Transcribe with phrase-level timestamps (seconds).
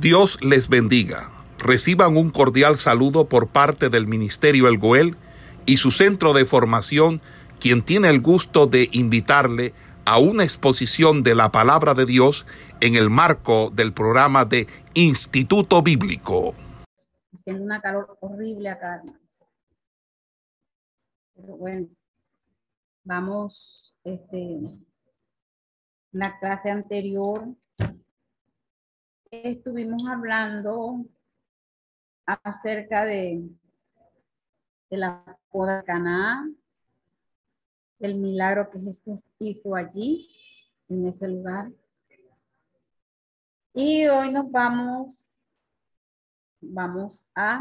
[0.00, 1.30] Dios les bendiga.
[1.58, 5.16] Reciban un cordial saludo por parte del Ministerio El Goel
[5.64, 7.22] y su centro de formación,
[7.60, 9.72] quien tiene el gusto de invitarle
[10.04, 12.44] a una exposición de la palabra de Dios
[12.80, 16.54] en el marco del programa de Instituto Bíblico.
[17.34, 19.02] Haciendo una calor horrible acá.
[21.34, 21.86] Pero bueno,
[23.02, 24.58] vamos, este,
[26.12, 27.48] la clase anterior
[29.44, 31.04] estuvimos hablando
[32.24, 33.48] acerca de,
[34.90, 36.48] de la boda de Caná,
[37.98, 40.28] el milagro que Jesús hizo allí,
[40.88, 41.70] en ese lugar.
[43.74, 45.22] Y hoy nos vamos,
[46.60, 47.60] vamos a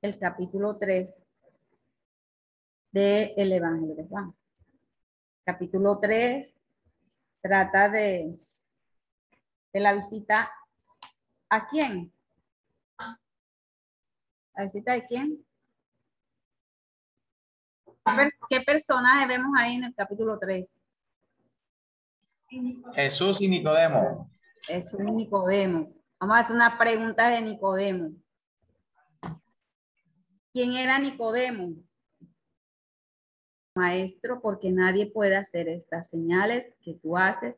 [0.00, 1.24] el capítulo 3
[2.92, 4.34] del Evangelio de Juan.
[5.44, 6.54] Capítulo 3
[7.40, 8.38] trata de,
[9.72, 10.50] de la visita
[11.54, 12.12] ¿A quién?
[14.56, 15.46] ¿La visita de quién?
[18.48, 20.66] ¿Qué personaje vemos ahí en el capítulo 3?
[22.96, 24.28] Jesús y Nicodemo.
[24.62, 25.92] Jesús y Nicodemo.
[26.18, 28.10] Vamos a hacer una pregunta de Nicodemo.
[30.52, 31.76] ¿Quién era Nicodemo?
[33.76, 37.54] Maestro, porque nadie puede hacer estas señales que tú haces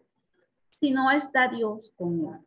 [0.71, 2.47] si no está Dios con él.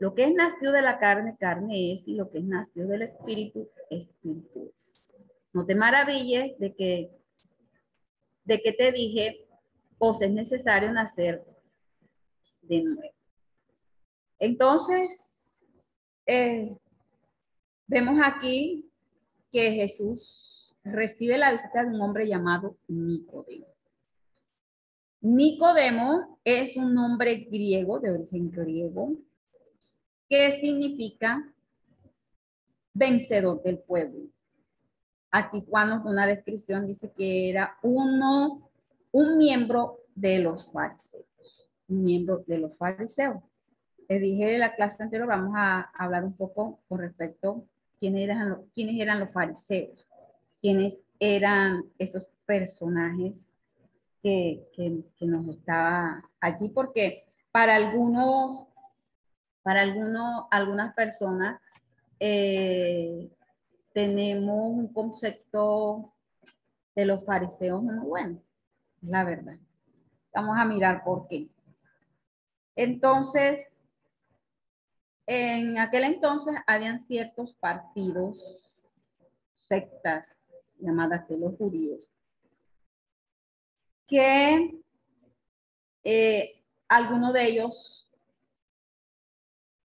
[0.00, 3.02] Lo que es nacido de la carne, carne es, y lo que es nacido del
[3.02, 5.14] espíritu, espíritu es.
[5.52, 7.10] No te maravilles de que,
[8.44, 9.46] de que te dije,
[9.98, 11.44] os es necesario nacer
[12.62, 13.14] de nuevo.
[14.38, 15.10] Entonces,
[16.24, 16.74] eh,
[17.86, 18.90] vemos aquí
[19.52, 23.66] que Jesús recibe la visita de un hombre llamado Nicodemo.
[25.20, 29.18] Nicodemo es un nombre griego, de origen griego,
[30.30, 31.44] ¿Qué significa
[32.94, 34.20] vencedor del pueblo.
[35.30, 38.70] Aquí Juan una descripción dice que era uno,
[39.12, 41.24] un miembro de los fariseos,
[41.88, 43.42] un miembro de los fariseos.
[44.08, 47.64] Les dije en la clase anterior, vamos a hablar un poco con respecto
[47.94, 50.06] a quiénes eran, quiénes eran los fariseos,
[50.60, 53.54] quiénes eran esos personajes
[54.22, 58.66] que, que, que nos estaba allí, porque para algunos
[59.62, 61.60] para algunos, algunas personas
[62.18, 63.30] eh,
[63.92, 66.12] tenemos un concepto
[66.94, 68.42] de los fariseos muy bueno,
[69.02, 69.56] la verdad.
[70.34, 71.48] Vamos a mirar por qué.
[72.76, 73.74] Entonces,
[75.26, 78.38] en aquel entonces habían ciertos partidos,
[79.52, 80.26] sectas
[80.78, 82.10] llamadas de los judíos,
[84.06, 84.80] que
[86.02, 88.09] eh, algunos de ellos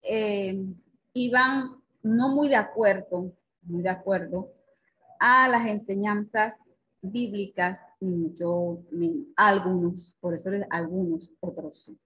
[0.08, 0.64] eh,
[1.12, 4.52] iban no muy de acuerdo, muy de acuerdo
[5.18, 6.54] a las enseñanzas
[7.02, 8.78] bíblicas, ni mucho
[9.36, 11.98] algunos, por eso algunos, otros sí.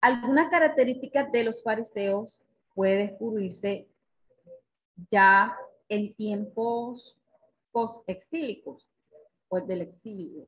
[0.00, 2.42] Algunas características de los fariseos
[2.74, 3.88] puede descubrirse
[5.10, 5.56] ya
[5.88, 7.18] en tiempos
[7.72, 8.88] post-exílicos,
[9.48, 10.46] pues del exilio,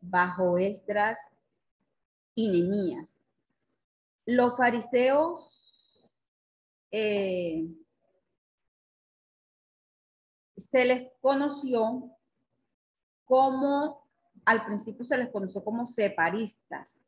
[0.00, 1.18] bajo Estras
[2.34, 3.22] y Nemías.
[4.24, 5.71] Los fariseos
[6.92, 7.66] eh,
[10.56, 12.10] se les conoció
[13.24, 14.06] como,
[14.44, 17.02] al principio se les conoció como separistas,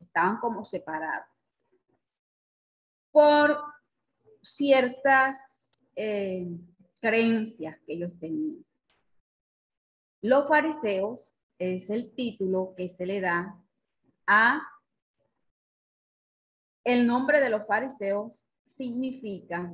[0.00, 1.34] estaban como separados
[3.10, 3.56] por
[4.42, 6.48] ciertas eh,
[6.98, 8.64] creencias que ellos tenían.
[10.20, 13.56] Los fariseos es el título que se le da
[14.26, 14.60] a
[16.82, 18.32] el nombre de los fariseos
[18.64, 19.72] significa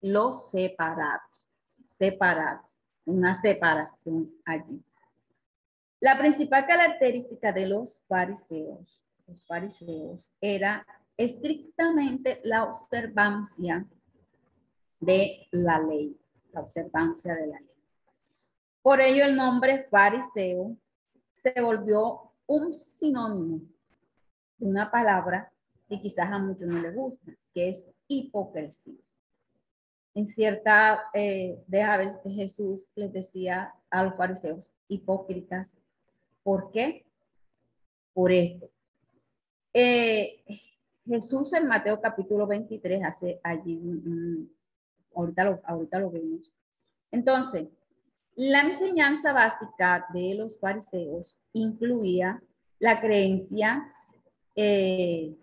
[0.00, 1.48] los separados,
[1.84, 2.66] separados,
[3.04, 4.82] una separación allí.
[6.00, 13.86] La principal característica de los fariseos, los fariseos, era estrictamente la observancia
[14.98, 16.18] de la ley,
[16.52, 17.68] la observancia de la ley.
[18.82, 20.74] Por ello el nombre fariseo
[21.34, 23.60] se volvió un sinónimo
[24.56, 25.52] de una palabra
[25.90, 29.02] que quizás a muchos no les gusta, que es hipocresía.
[30.14, 35.82] en cierta eh, vez Jesús les decía a los fariseos, hipócritas,
[36.44, 37.04] ¿por qué?
[38.12, 38.70] Por esto.
[39.72, 40.44] Eh,
[41.04, 43.80] Jesús en Mateo capítulo 23 hace allí,
[45.12, 46.52] ahorita, lo, ahorita lo vemos.
[47.10, 47.68] Entonces,
[48.36, 52.40] la enseñanza básica de los fariseos incluía
[52.78, 53.92] la creencia
[54.54, 55.36] eh,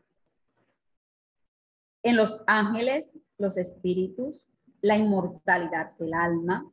[2.04, 4.42] en los ángeles, los espíritus,
[4.82, 6.72] la inmortalidad del alma,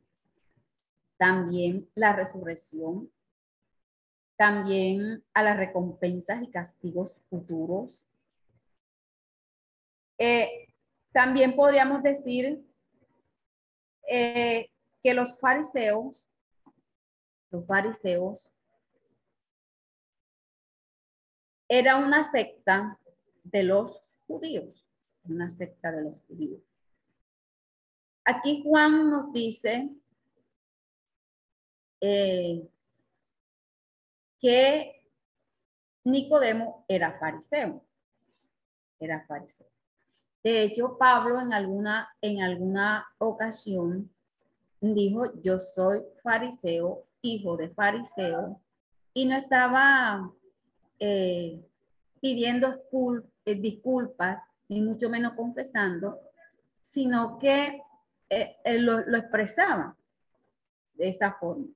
[1.17, 3.11] también la resurrección,
[4.37, 8.05] también a las recompensas y castigos futuros.
[10.17, 10.67] Eh,
[11.11, 12.65] también podríamos decir
[14.09, 14.69] eh,
[15.01, 16.29] que los fariseos,
[17.49, 18.51] los fariseos,
[21.67, 22.99] era una secta
[23.43, 24.84] de los judíos,
[25.27, 26.61] una secta de los judíos.
[28.23, 29.89] Aquí Juan nos dice
[32.01, 32.67] eh,
[34.39, 35.09] que
[36.03, 37.83] Nicodemo era fariseo,
[38.99, 39.67] era fariseo.
[40.43, 44.11] De hecho, Pablo en alguna, en alguna ocasión
[44.79, 48.61] dijo, yo soy fariseo, hijo de fariseo,
[49.13, 50.31] y no estaba
[50.99, 51.65] eh,
[52.21, 52.81] pidiendo
[53.45, 56.19] eh, disculpas, ni mucho menos confesando,
[56.79, 57.81] sino que
[58.29, 59.95] eh, lo, lo expresaba
[60.93, 61.67] de esa forma.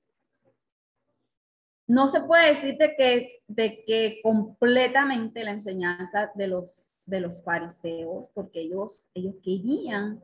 [1.86, 7.42] No se puede decir de que, de que completamente la enseñanza de los, de los
[7.42, 10.22] fariseos, porque ellos, ellos querían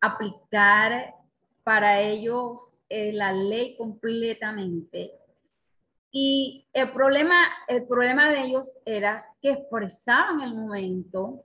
[0.00, 1.14] aplicar
[1.62, 5.12] para ellos eh, la ley completamente.
[6.10, 7.36] Y el problema,
[7.68, 11.44] el problema de ellos era que expresaban el momento,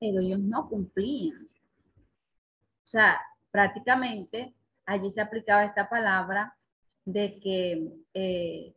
[0.00, 1.44] pero ellos no cumplían.
[1.44, 3.20] O sea,
[3.50, 4.54] prácticamente
[4.86, 6.56] allí se aplicaba esta palabra
[7.04, 8.74] de que eh,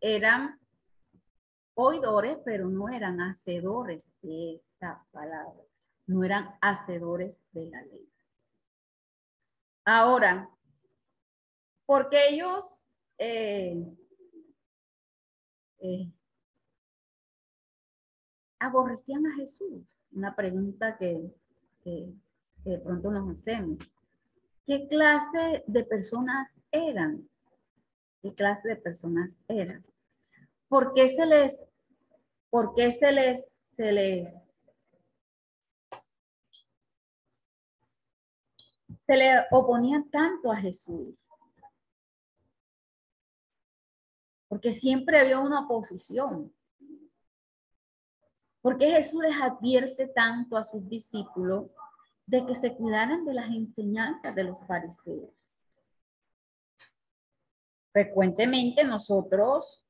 [0.00, 0.60] eran
[1.74, 5.62] oidores, pero no eran hacedores de esta palabra,
[6.06, 8.08] no eran hacedores de la ley.
[9.84, 10.48] Ahora,
[11.86, 12.86] porque ellos
[13.18, 13.84] eh,
[15.80, 16.12] eh,
[18.60, 21.30] aborrecían a Jesús, una pregunta que,
[21.84, 23.78] de pronto nos hacemos.
[24.66, 27.28] ¿Qué clase de personas eran?
[28.22, 29.84] ¿Qué clase de personas eran?
[30.68, 31.64] ¿Por qué se les,
[32.50, 34.30] por qué se les, se les,
[39.06, 41.16] se le oponía tanto a Jesús?
[44.48, 46.52] Porque siempre había una oposición.
[48.62, 51.66] Porque Jesús les advierte tanto a sus discípulos
[52.26, 55.30] de que se cuidaran de las enseñanzas de los fariseos.
[57.92, 59.84] Frecuentemente nosotros,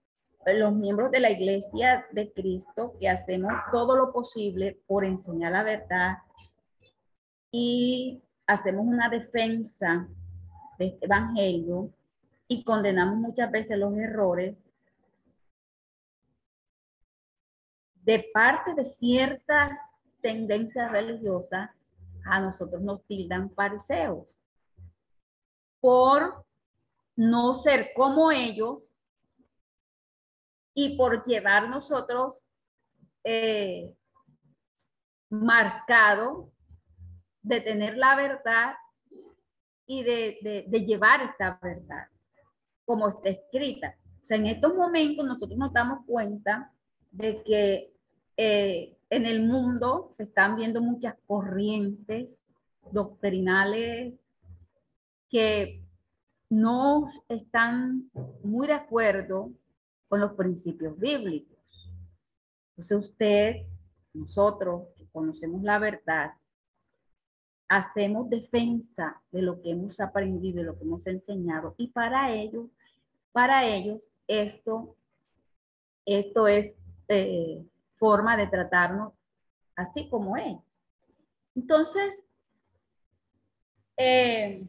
[0.44, 5.62] los miembros de la iglesia de Cristo, que hacemos todo lo posible por enseñar la
[5.62, 6.16] verdad
[7.52, 10.08] y hacemos una defensa
[10.78, 11.92] de este evangelio
[12.48, 14.56] y condenamos muchas veces los errores,
[18.02, 21.70] de parte de ciertas tendencias religiosas,
[22.24, 24.38] a nosotros nos tildan fariseos
[25.80, 26.44] por
[27.16, 28.94] no ser como ellos
[30.74, 32.46] y por llevar nosotros
[33.24, 33.92] eh,
[35.28, 36.52] marcado
[37.42, 38.74] de tener la verdad
[39.86, 42.06] y de, llevar esta verdad
[42.84, 43.96] como está escrita.
[44.22, 46.72] O sea, en estos momentos nosotros nos damos cuenta
[47.12, 47.92] de que
[48.36, 52.42] eh, en el mundo se están viendo muchas corrientes
[52.90, 54.14] doctrinales
[55.28, 55.82] que
[56.50, 58.10] no están
[58.42, 59.52] muy de acuerdo
[60.08, 61.90] con los principios bíblicos.
[62.70, 63.56] Entonces usted,
[64.12, 66.32] nosotros que conocemos la verdad,
[67.68, 72.66] hacemos defensa de lo que hemos aprendido, de lo que hemos enseñado y para ellos,
[73.32, 74.94] para ellos esto,
[76.04, 76.76] esto es
[77.08, 77.64] eh,
[77.96, 79.12] forma de tratarnos
[79.76, 80.58] así como es.
[81.54, 82.24] Entonces,
[83.96, 84.66] eh,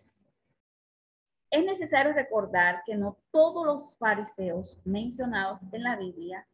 [1.50, 6.48] es necesario recordar que no todos los fariseos mencionados en la Biblia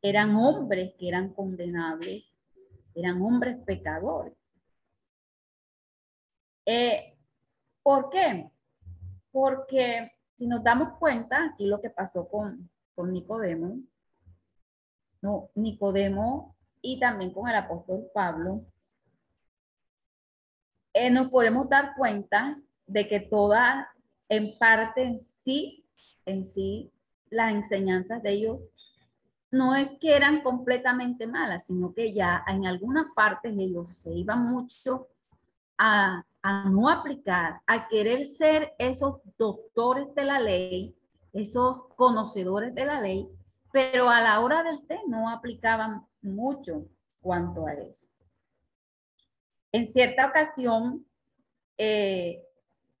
[0.00, 2.24] eran hombres que eran condenables,
[2.94, 4.34] eran hombres pecadores.
[6.66, 7.16] Eh,
[7.82, 8.50] ¿Por qué?
[9.32, 13.78] Porque si nos damos cuenta, aquí lo que pasó con, con Nicodemo,
[15.20, 18.64] no, Nicodemo y también con el apóstol Pablo,
[20.94, 23.88] eh, nos podemos dar cuenta de que toda,
[24.28, 25.84] en parte en sí,
[26.24, 26.90] en sí,
[27.30, 28.58] las enseñanzas de ellos
[29.50, 34.44] no es que eran completamente malas, sino que ya en algunas partes ellos se iban
[34.44, 35.08] mucho
[35.78, 40.94] a, a no aplicar, a querer ser esos doctores de la ley,
[41.32, 43.28] esos conocedores de la ley,
[43.72, 46.86] pero a la hora del té no aplicaban mucho
[47.20, 48.08] cuanto a eso.
[49.72, 51.06] En cierta ocasión,
[51.76, 52.42] eh,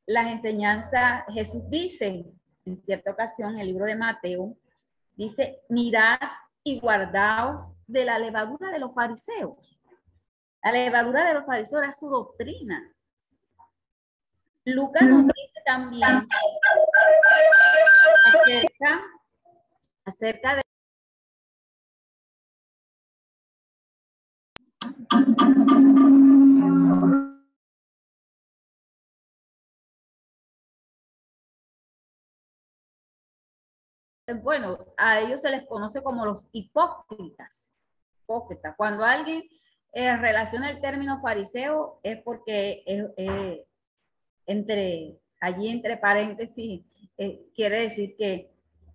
[0.06, 2.24] las enseñanzas, Jesús dice,
[2.64, 4.56] en cierta ocasión, el libro de Mateo,
[5.16, 6.18] dice, mirad
[6.62, 9.80] y guardaos de la levadura de los fariseos.
[10.62, 12.92] La levadura de los fariseos era su doctrina.
[14.64, 16.28] Lucas nos dice también
[18.26, 19.00] acerca,
[20.08, 20.62] acerca de
[34.42, 37.70] bueno, a ellos se les conoce como los hipócritas.
[38.22, 38.74] hipócritas.
[38.76, 39.42] Cuando alguien
[39.92, 42.84] eh, relaciona el término fariseo es porque
[44.46, 46.82] entre allí entre paréntesis
[47.16, 48.50] eh, quiere decir que,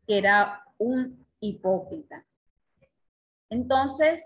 [0.05, 2.25] era un hipócrita.
[3.50, 4.22] Entonces,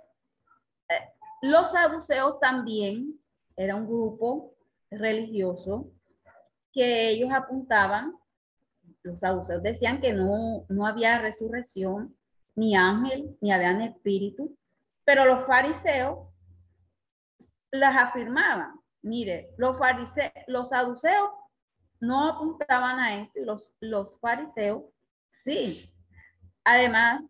[0.89, 0.94] eh,
[1.42, 3.20] los saduceos también
[3.56, 4.54] era un grupo
[4.89, 5.92] religioso
[6.72, 8.13] que ellos apuntaban
[9.08, 12.16] los saduceos decían que no, no había resurrección,
[12.56, 14.56] ni ángel, ni habían espíritu,
[15.06, 16.27] pero los fariseos
[17.72, 18.80] las afirmaban.
[19.01, 21.30] Mire, los fariseos, los saduceos
[22.00, 24.84] no apuntaban a esto y los, los fariseos
[25.32, 25.92] sí.
[26.70, 27.22] Además,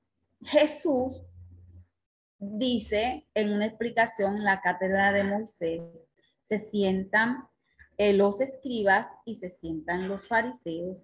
[0.42, 1.22] Jesús
[2.40, 5.82] dice en una explicación en la cátedra de Moisés,
[6.46, 7.48] se sientan
[7.98, 10.98] eh, los escribas y se sientan los fariseos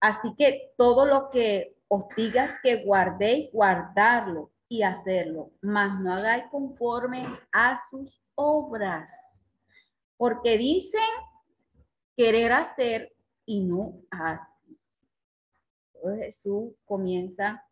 [0.00, 6.44] Así que todo lo que os diga que guardéis, guardarlo y hacerlo, mas no hagáis
[6.50, 9.42] conforme a sus obras,
[10.16, 11.02] porque dicen
[12.16, 13.12] querer hacer
[13.44, 14.49] y no hacen.
[16.16, 17.64] Jesús comienza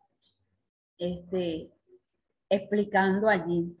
[0.97, 1.71] este,
[2.49, 3.75] explicando allí.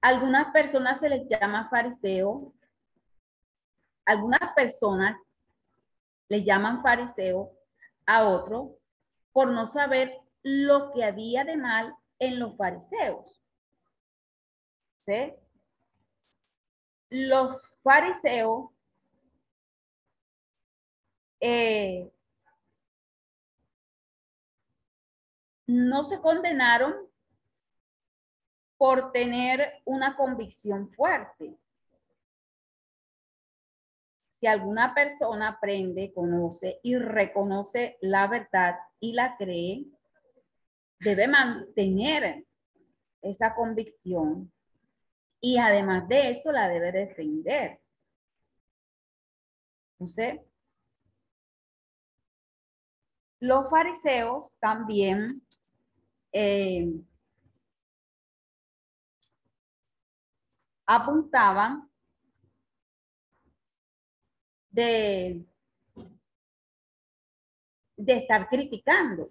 [0.00, 2.52] Algunas personas se les llama fariseo,
[4.04, 5.16] algunas personas
[6.28, 7.52] les llaman fariseo
[8.06, 8.78] a otro
[9.32, 13.42] por no saber lo que había de mal en los fariseos.
[15.06, 15.34] ¿Sí?
[17.10, 18.70] Los fariseos
[21.40, 22.10] eh,
[25.66, 26.94] no se condenaron
[28.76, 31.56] por tener una convicción fuerte
[34.38, 39.86] si alguna persona aprende, conoce y reconoce la verdad y la cree,
[41.00, 42.44] debe mantener
[43.22, 44.52] esa convicción
[45.40, 47.80] y además de eso la debe defender.
[49.92, 50.40] Entonces,
[53.40, 55.45] los fariseos también
[56.38, 56.92] eh,
[60.84, 61.90] apuntaban
[64.68, 65.46] de,
[67.96, 69.30] de estar criticando.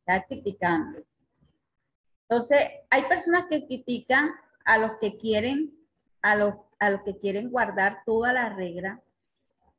[0.00, 1.02] Estar criticando.
[2.28, 2.58] Entonces,
[2.90, 4.32] hay personas que critican
[4.66, 5.72] a los que quieren,
[6.20, 9.00] a los, a los que quieren guardar toda la regla,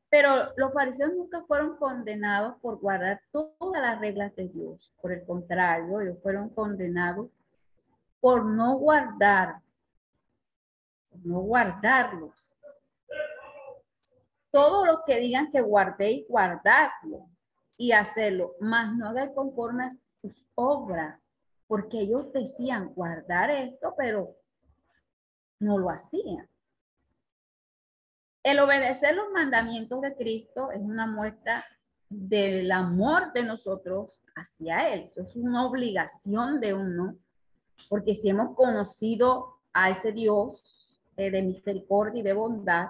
[0.09, 4.93] pero los fariseos nunca fueron condenados por guardar todas las reglas de Dios.
[5.01, 7.29] Por el contrario, ellos fueron condenados
[8.19, 9.61] por no guardar,
[11.23, 12.47] no guardarlos
[14.57, 17.27] todo lo que digan que guardéis, guardarlo
[17.77, 21.21] y hacerlo, más no de conforme sus obras,
[21.67, 24.35] porque ellos decían guardar esto, pero
[25.59, 26.49] no lo hacían.
[28.47, 31.65] El obedecer los mandamientos de Cristo es una muestra
[32.07, 35.09] del amor de nosotros hacia Él.
[35.09, 37.17] Eso es una obligación de uno,
[37.89, 40.63] porque si hemos conocido a ese Dios
[41.17, 42.87] eh, de misericordia y de bondad,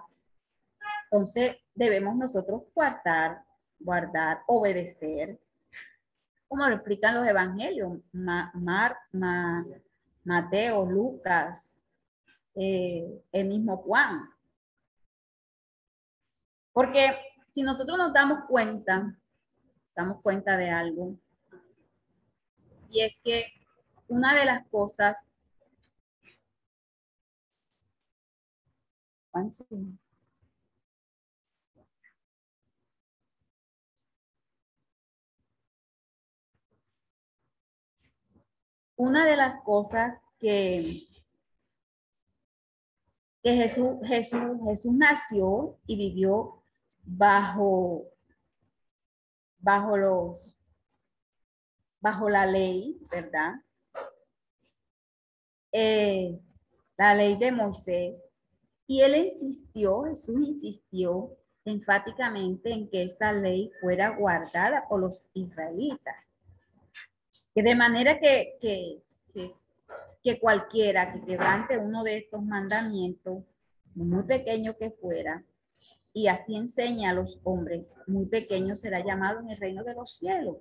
[1.09, 3.41] entonces, debemos nosotros guardar,
[3.79, 5.39] guardar, obedecer,
[6.47, 8.95] como lo explican los evangelios, Mar,
[10.23, 11.79] Mateo, Lucas,
[12.53, 14.37] eh, el mismo Juan.
[16.77, 17.10] Porque
[17.51, 19.17] si nosotros nos damos cuenta,
[19.96, 21.17] damos cuenta de algo,
[22.88, 23.48] y es que
[24.07, 25.17] una de las cosas.
[38.96, 41.07] Una de las cosas que,
[43.41, 46.56] que Jesús, Jesús, Jesús nació y vivió
[47.07, 48.05] bajo,
[49.59, 50.53] bajo los,
[52.01, 53.55] bajo la ley, ¿verdad?
[55.71, 56.37] Eh,
[56.97, 58.27] la ley de Moisés.
[58.85, 61.31] Y él insistió, Jesús insistió
[61.65, 66.15] enfáticamente en que esa ley fuera guardada por los israelitas.
[67.53, 69.01] Que de manera que, que,
[70.23, 73.43] que, cualquiera que quebrante uno de estos mandamientos,
[73.95, 75.43] muy pequeño que fuera,
[76.17, 80.17] y así enseña a los hombres, muy pequeño será llamado en el reino de los
[80.17, 80.57] cielos.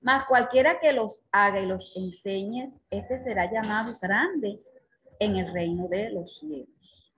[0.00, 4.60] Mas cualquiera que los haga y los enseñe, este será llamado grande
[5.20, 7.14] en el reino de los cielos.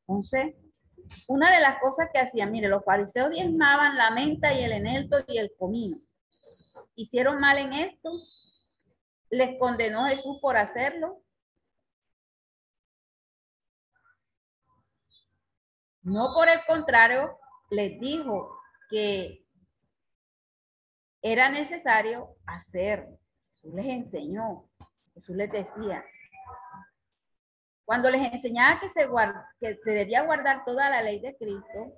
[0.00, 0.56] Entonces,
[1.28, 5.18] una de las cosas que hacían, mire, los fariseos diezmaban la menta y el enelto
[5.28, 5.96] y el comino.
[6.96, 8.10] Hicieron mal en esto.
[9.30, 11.22] Les condenó Jesús por hacerlo.
[16.08, 17.38] No por el contrario,
[17.68, 19.44] les dijo que
[21.20, 23.06] era necesario hacer.
[23.50, 24.70] Jesús les enseñó.
[25.12, 26.02] Jesús les decía,
[27.84, 29.06] cuando les enseñaba que se,
[29.60, 31.92] que se debía guardar toda la ley de Cristo,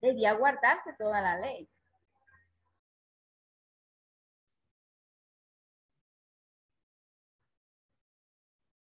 [0.00, 1.68] debía guardarse toda la ley.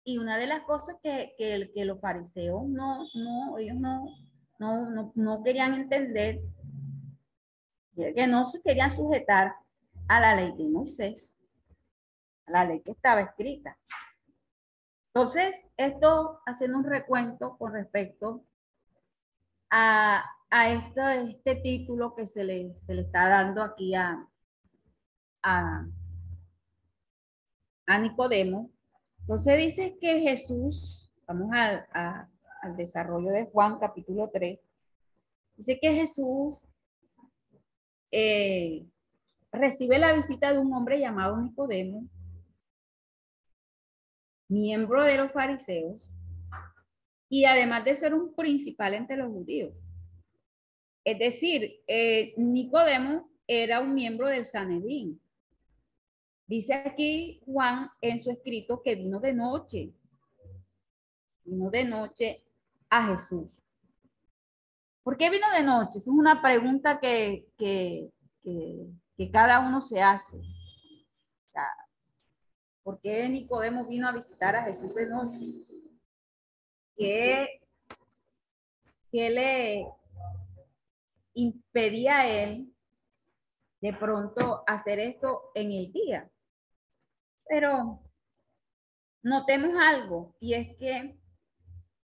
[0.05, 4.05] Y una de las cosas que, que, los fariseos no, no, ellos no,
[4.59, 6.41] no, no, no querían entender,
[7.97, 9.55] que no se querían sujetar
[10.09, 11.37] a la ley de Moisés,
[12.47, 13.79] a la ley que estaba escrita.
[15.15, 18.45] Entonces, esto haciendo un recuento con respecto
[19.71, 24.29] a, a este título que se le, se le está dando aquí a,
[25.43, 25.87] a,
[27.87, 28.74] a Nicodemo.
[29.25, 34.61] Entonces dice que Jesús, vamos al desarrollo de Juan capítulo 3,
[35.57, 36.67] dice que Jesús
[38.11, 38.85] eh,
[39.51, 42.07] recibe la visita de un hombre llamado Nicodemo,
[44.47, 46.07] miembro de los fariseos,
[47.31, 49.75] y además de ser un principal entre los judíos.
[51.03, 55.19] Es decir, eh, Nicodemo era un miembro del Sanedrín.
[56.47, 59.95] Dice aquí Juan en su escrito que vino de noche,
[61.45, 62.45] vino de noche
[62.91, 63.63] a Jesús.
[65.03, 65.99] ¿Por qué vino de noche?
[65.99, 68.11] Es una pregunta que, que,
[68.43, 70.37] que cada uno se hace.
[70.37, 70.43] O
[72.83, 75.41] ¿Por qué Nicodemo vino a visitar a Jesús de noche?
[76.97, 77.61] ¿Qué,
[79.11, 79.89] qué le
[81.33, 82.75] impedía a él
[83.81, 86.31] de pronto hacer esto en el día?
[87.49, 88.01] Pero
[89.23, 91.19] notemos algo y es que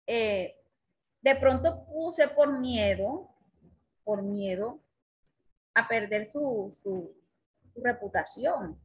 [0.06, 0.54] eh,
[1.22, 3.28] de pronto puse por miedo,
[4.04, 4.80] por miedo,
[5.74, 7.14] a perder su, su,
[7.82, 8.80] reputación.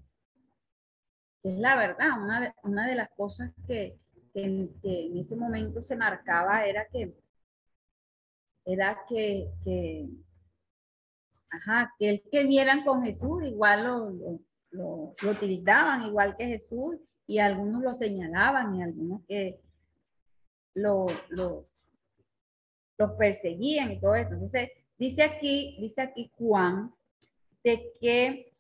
[1.44, 3.98] Es la verdad, una de, una de las cosas que,
[4.34, 7.14] en, ese momento se marcaba era que,
[8.66, 10.10] era que, que,
[11.50, 14.40] ajá, que el que vieran con Jesús igual lo,
[14.74, 19.60] utilizaban igual que Jesús y algunos lo señalaban y algunos que
[20.74, 21.66] lo, los,
[22.98, 24.34] los perseguían y todo esto.
[24.34, 24.70] Entonces,
[25.02, 26.94] Dice aquí, dice aquí Juan,
[27.64, 28.54] de que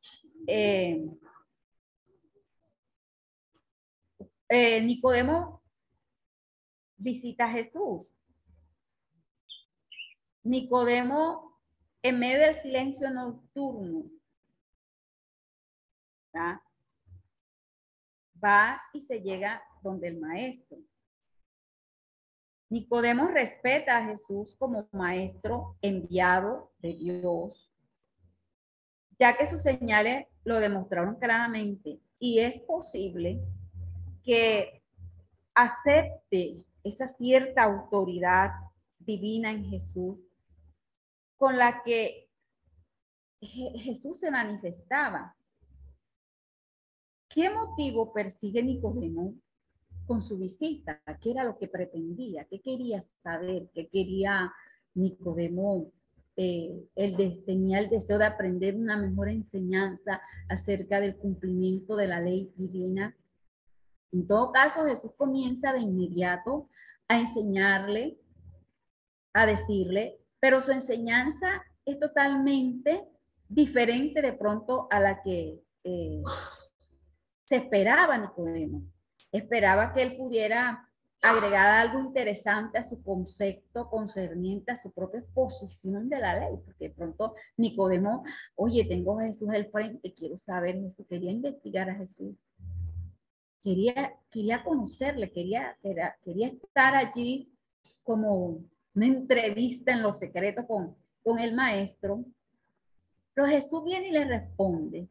[0.47, 1.07] eh,
[4.49, 5.61] eh, Nicodemo
[6.97, 8.07] visita a Jesús.
[10.41, 11.59] Nicodemo,
[12.01, 14.05] en medio del silencio nocturno,
[18.43, 20.77] va y se llega donde el maestro.
[22.69, 27.69] Nicodemo respeta a Jesús como maestro enviado de Dios,
[29.19, 33.41] ya que sus señales lo demostraron claramente y es posible
[34.23, 34.81] que
[35.53, 38.51] acepte esa cierta autoridad
[38.99, 40.17] divina en Jesús
[41.37, 42.29] con la que
[43.41, 45.35] Jesús se manifestaba.
[47.33, 49.35] ¿Qué motivo persigue Nicodemo
[50.05, 54.51] con su visita, qué era lo que pretendía, qué quería saber, qué quería
[54.93, 55.91] Nicodemo.
[56.35, 62.19] Eh, él tenía el deseo de aprender una mejor enseñanza acerca del cumplimiento de la
[62.19, 63.15] ley divina.
[64.11, 66.67] En todo caso, Jesús comienza de inmediato
[67.07, 68.17] a enseñarle,
[69.33, 73.07] a decirle, pero su enseñanza es totalmente
[73.47, 76.21] diferente de pronto a la que eh,
[77.51, 78.81] se esperaba Nicodemo.
[79.29, 80.87] Esperaba que él pudiera
[81.21, 86.87] agregar algo interesante a su concepto concerniente a su propia exposición de la ley, porque
[86.87, 88.23] de pronto Nicodemo,
[88.55, 92.37] oye, tengo a Jesús al frente, quiero saber Jesús, quería investigar a Jesús,
[93.61, 95.77] quería, quería conocerle, quería,
[96.23, 97.51] quería estar allí
[98.01, 98.61] como
[98.95, 102.23] una entrevista en los secretos con, con el maestro,
[103.33, 105.09] pero Jesús viene y le responde,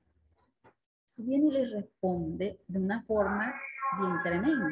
[1.11, 3.53] Jesús viene y le responde de una forma
[3.99, 4.68] bien tremenda.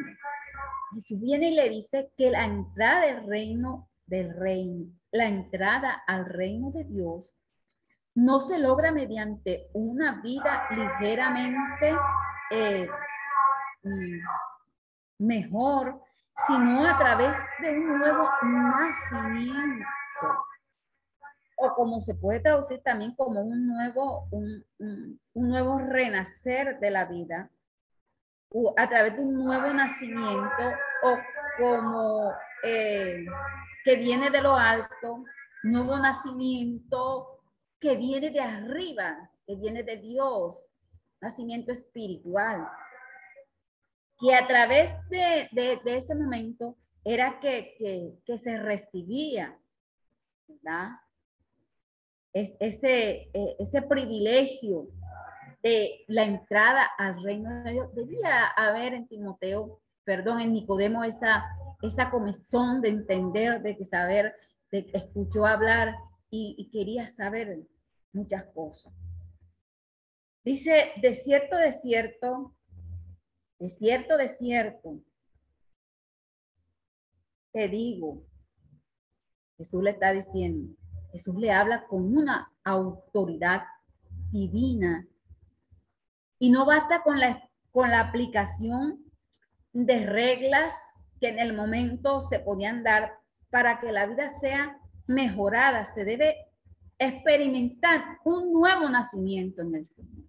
[0.94, 6.26] Jesús viene y le dice que la entrada del reino del reino, la entrada al
[6.26, 7.34] reino de Dios,
[8.14, 11.96] no se logra mediante una vida ligeramente
[12.52, 12.88] eh,
[13.82, 16.00] mm, mejor,
[16.46, 19.86] sino a través de un nuevo nacimiento.
[21.60, 27.04] O como se puede traducir también como un nuevo, un, un nuevo renacer de la
[27.04, 27.50] vida
[28.76, 31.18] a través de un nuevo nacimiento o
[31.58, 33.26] como eh,
[33.84, 35.24] que viene de lo alto,
[35.62, 37.40] nuevo nacimiento
[37.80, 40.56] que viene de arriba, que viene de Dios,
[41.20, 42.68] nacimiento espiritual,
[44.20, 45.48] que a través de,
[45.84, 49.56] ese momento era que, se recibía,
[50.46, 50.90] ¿verdad?
[52.32, 54.88] Es, ese, e, ese privilegio
[55.62, 57.94] de la entrada al reino de Dios.
[57.94, 61.44] Debía haber en Timoteo, perdón, en Nicodemo esa,
[61.82, 64.34] esa comezón de entender, de que saber,
[64.70, 65.96] de que escuchó hablar
[66.30, 67.66] y, quería saber
[68.12, 68.92] muchas cosas.
[70.44, 72.54] Dice, de cierto, de cierto,
[73.58, 75.00] de cierto, de cierto,
[77.52, 78.24] te digo,
[79.56, 80.77] Jesús le está diciendo,
[81.12, 83.62] Jesús le habla con una autoridad
[84.30, 85.06] divina
[86.38, 89.04] y no basta con la, con la aplicación
[89.72, 90.74] de reglas
[91.20, 93.12] que en el momento se podían dar
[93.50, 95.84] para que la vida sea mejorada.
[95.94, 96.36] Se debe
[96.98, 100.28] experimentar un nuevo nacimiento en el Señor.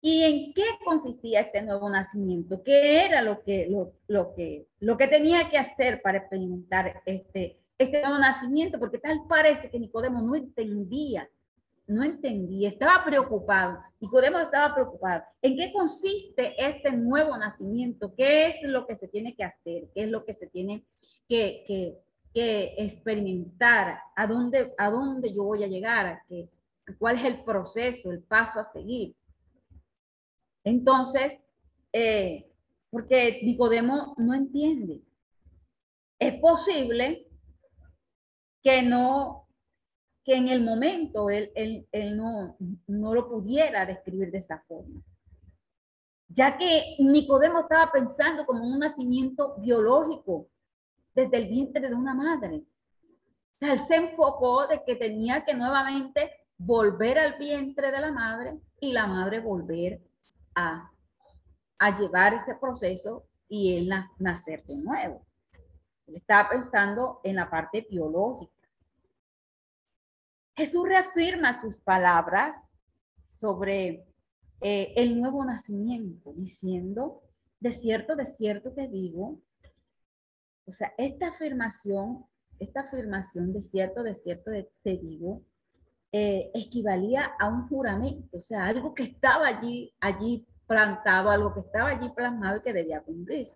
[0.00, 2.62] ¿Y en qué consistía este nuevo nacimiento?
[2.62, 7.58] ¿Qué era lo que, lo, lo, que, lo que tenía que hacer para experimentar este,
[7.78, 8.78] este nuevo nacimiento?
[8.78, 11.28] Porque tal parece que Nicodemo no entendía
[11.86, 13.78] no entendía, estaba preocupado.
[14.00, 15.22] Nicodemo estaba preocupado.
[15.40, 18.12] ¿En qué consiste este nuevo nacimiento?
[18.16, 19.88] ¿Qué es lo que se tiene que hacer?
[19.94, 20.84] ¿Qué es lo que se tiene
[21.28, 21.64] que,
[22.34, 23.98] que, experimentar?
[24.16, 26.20] ¿A dónde, ¿A dónde yo voy a llegar?
[26.28, 26.50] ¿Qué,
[26.98, 29.14] ¿Cuál es el proceso, el paso a seguir?
[30.64, 31.34] Entonces,
[31.92, 32.50] eh,
[32.90, 35.02] porque Nicodemo no entiende.
[36.18, 37.28] Es posible
[38.66, 39.46] que no
[40.24, 41.52] que en el momento él,
[42.16, 42.56] no,
[42.88, 45.00] no lo pudiera describir de esa forma.
[46.26, 50.48] Ya que Nicodemo estaba pensando como un nacimiento biológico
[51.14, 52.56] desde el vientre de una madre.
[52.56, 58.10] O sea, él se enfocó de que tenía que nuevamente volver al vientre de la
[58.10, 60.00] madre y la madre volver
[60.56, 60.90] a,
[61.78, 65.24] a llevar ese proceso y él nacer de nuevo.
[66.08, 68.55] Él estaba pensando en la parte biológica.
[70.56, 72.72] Jesús reafirma sus palabras
[73.26, 74.06] sobre
[74.62, 77.22] eh, el nuevo nacimiento, diciendo,
[77.60, 79.38] de cierto, de cierto te digo,
[80.64, 82.24] o sea, esta afirmación,
[82.58, 84.50] esta afirmación de cierto, de cierto
[84.82, 85.42] te digo,
[86.12, 91.60] eh, equivalía a un juramento, o sea, algo que estaba allí, allí plantado, algo que
[91.60, 93.54] estaba allí plasmado y que debía cumplirse.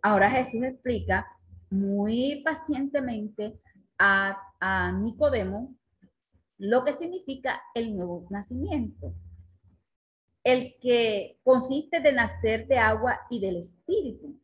[0.00, 1.26] Ahora Jesús explica
[1.68, 3.60] muy pacientemente
[3.98, 5.76] a, a Nicodemo
[6.60, 9.14] lo que significa el nuevo nacimiento,
[10.44, 14.38] el que consiste de nacer de agua y del espíritu.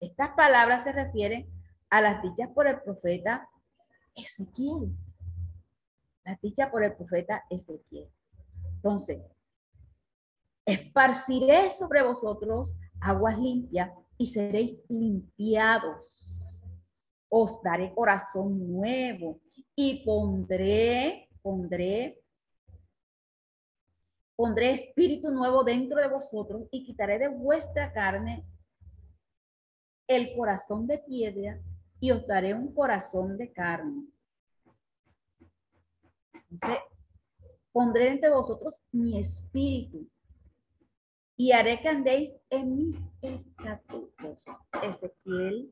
[0.00, 1.46] Estas palabras se refieren
[1.90, 3.46] a las dichas por el profeta
[4.14, 4.90] Ezequiel.
[6.24, 8.08] Las dichas por el profeta Ezequiel.
[8.76, 9.20] Entonces,
[10.64, 16.32] esparciré sobre vosotros aguas limpias y seréis limpiados.
[17.28, 19.40] Os daré corazón nuevo
[19.76, 22.18] y pondré pondré,
[24.34, 28.46] pondré espíritu nuevo dentro de vosotros y quitaré de vuestra carne
[30.08, 31.60] el corazón de piedra
[32.00, 34.06] y os daré un corazón de carne.
[37.72, 40.08] Pondré entre vosotros mi espíritu
[41.36, 44.38] y haré que andéis en mis estatutos.
[44.82, 45.70] Ezequiel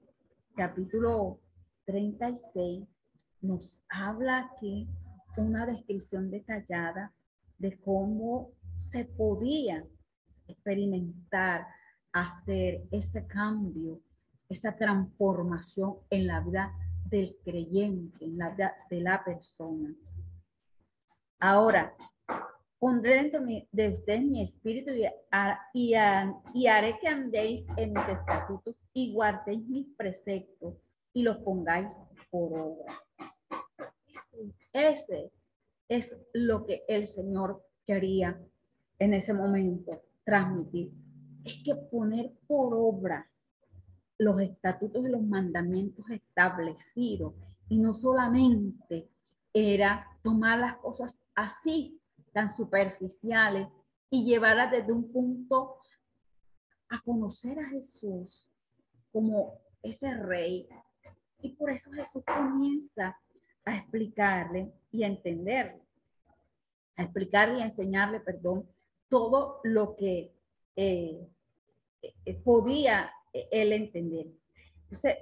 [0.55, 1.41] capítulo
[1.87, 2.87] 36
[3.41, 4.87] nos habla aquí
[5.37, 7.13] una descripción detallada
[7.59, 9.85] de cómo se podía
[10.49, 11.67] experimentar,
[12.13, 14.01] hacer ese cambio,
[14.49, 16.73] esa transformación en la vida
[17.07, 19.95] del creyente, en la vida de la persona.
[21.39, 21.95] Ahora,
[22.79, 23.41] pondré dentro
[23.73, 24.91] de ustedes mi espíritu
[25.73, 30.75] y, haré que andéis en mis estatutos y guardéis mis preceptos
[31.13, 31.95] y los pongáis
[32.31, 33.01] por obra.
[34.73, 35.31] Ese,
[35.89, 38.41] es lo que el Señor quería
[38.99, 40.93] en ese momento transmitir.
[41.45, 43.29] Es que poner por obra
[44.19, 47.35] los estatutos y los mandamientos establecidos
[47.69, 49.09] y no solamente
[49.53, 52.01] era tomar las cosas así
[52.33, 53.69] tan superficiales
[54.09, 55.77] y llevarla desde un punto
[56.89, 58.49] a conocer a Jesús
[59.11, 60.69] como ese rey.
[61.41, 63.19] Y por eso Jesús comienza
[63.65, 65.83] a explicarle y a entenderle,
[66.97, 68.69] a explicarle y a enseñarle, perdón,
[69.09, 70.33] todo lo que
[70.77, 71.29] eh,
[72.03, 74.27] eh, podía él entender.
[74.85, 75.17] Entonces,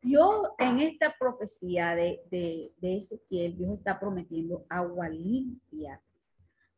[0.00, 6.00] Dios en esta profecía de, de, de Ezequiel, Dios está prometiendo agua limpia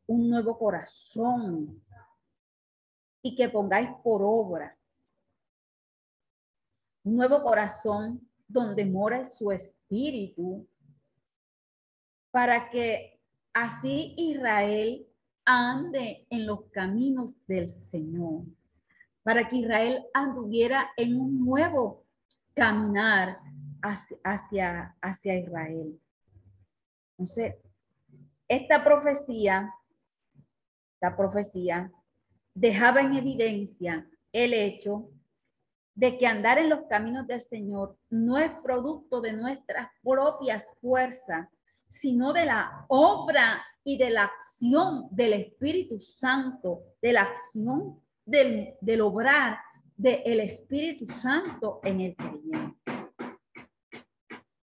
[0.07, 1.81] un nuevo corazón
[3.23, 4.77] y que pongáis por obra
[7.05, 10.67] un nuevo corazón donde mora su espíritu
[12.31, 13.19] para que
[13.53, 15.07] así Israel
[15.45, 18.45] ande en los caminos del Señor,
[19.23, 22.05] para que Israel anduviera en un nuevo
[22.55, 23.39] caminar
[23.83, 26.01] hacia, hacia, hacia Israel.
[27.17, 27.57] Entonces,
[28.49, 29.75] esta profecía
[31.01, 31.91] la profecía,
[32.55, 35.09] dejaba en evidencia el hecho
[36.01, 41.47] de que andar en los caminos del Señor no es producto de nuestras propias fuerzas,
[41.89, 48.77] sino de la obra y de la acción del Espíritu Santo, de la acción del,
[48.81, 49.59] del obrar
[49.95, 52.95] del Espíritu Santo en el creyente.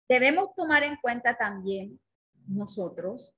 [0.09, 1.99] Debemos tomar en cuenta también
[2.47, 3.35] nosotros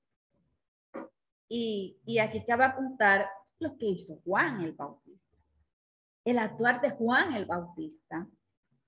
[1.49, 5.26] y, y aquí cabe apuntar lo que hizo Juan el Bautista.
[6.27, 8.27] El actuar de Juan el Bautista,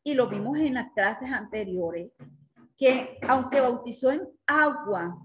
[0.03, 2.11] y lo vimos en las clases anteriores,
[2.75, 5.17] que aunque bautizó en agua,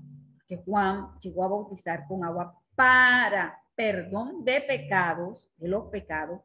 [0.46, 6.40] que Juan llegó a bautizar con agua para perdón de pecados, de los pecados,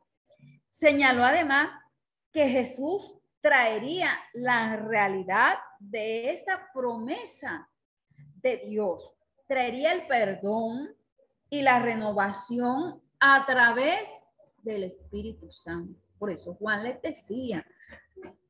[0.70, 1.70] señaló además
[2.32, 7.70] que Jesús traería la realidad de esta promesa
[8.42, 9.14] de Dios.
[9.46, 10.96] Traería el perdón
[11.48, 14.29] y la renovación a través
[14.63, 16.00] del Espíritu Santo.
[16.17, 17.65] Por eso Juan les decía,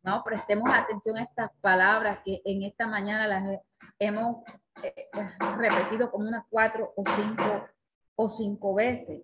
[0.03, 3.59] no prestemos atención a estas palabras que en esta mañana las
[3.99, 4.43] hemos
[4.81, 5.09] eh,
[5.57, 7.67] repetido como unas cuatro o cinco
[8.15, 9.21] o cinco veces.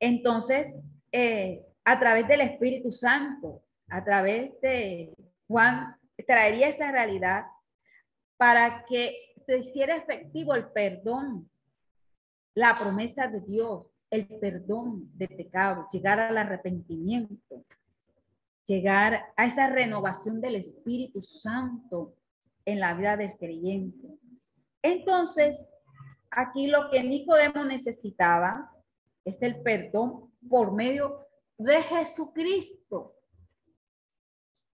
[0.00, 0.80] Entonces,
[1.12, 5.14] eh, a través del Espíritu Santo, a través de
[5.46, 5.96] Juan,
[6.26, 7.44] traería esa realidad
[8.36, 11.50] para que se hiciera efectivo el perdón,
[12.54, 17.64] la promesa de Dios, el perdón de pecado, llegar al arrepentimiento,
[18.66, 22.14] llegar a esa renovación del Espíritu Santo
[22.64, 24.08] en la vida del creyente.
[24.82, 25.70] Entonces,
[26.30, 28.70] aquí lo que Nicodemo necesitaba
[29.24, 31.26] es el perdón por medio
[31.58, 33.16] de Jesucristo.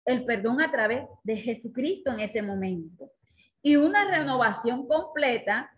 [0.05, 3.11] El perdón a través de Jesucristo en este momento
[3.61, 5.71] y una renovación completa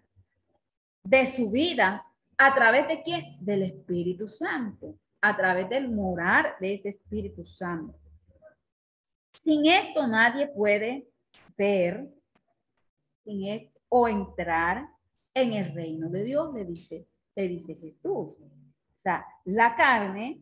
[1.04, 2.06] de su vida
[2.38, 3.38] a través de quién?
[3.40, 7.98] Del Espíritu Santo, a través del morar de ese Espíritu Santo.
[9.34, 11.08] Sin esto nadie puede
[11.58, 12.08] ver
[13.24, 14.88] sin esto, o entrar
[15.34, 18.36] en el reino de Dios, le dice, le dice Jesús.
[18.38, 20.42] O sea, la carne,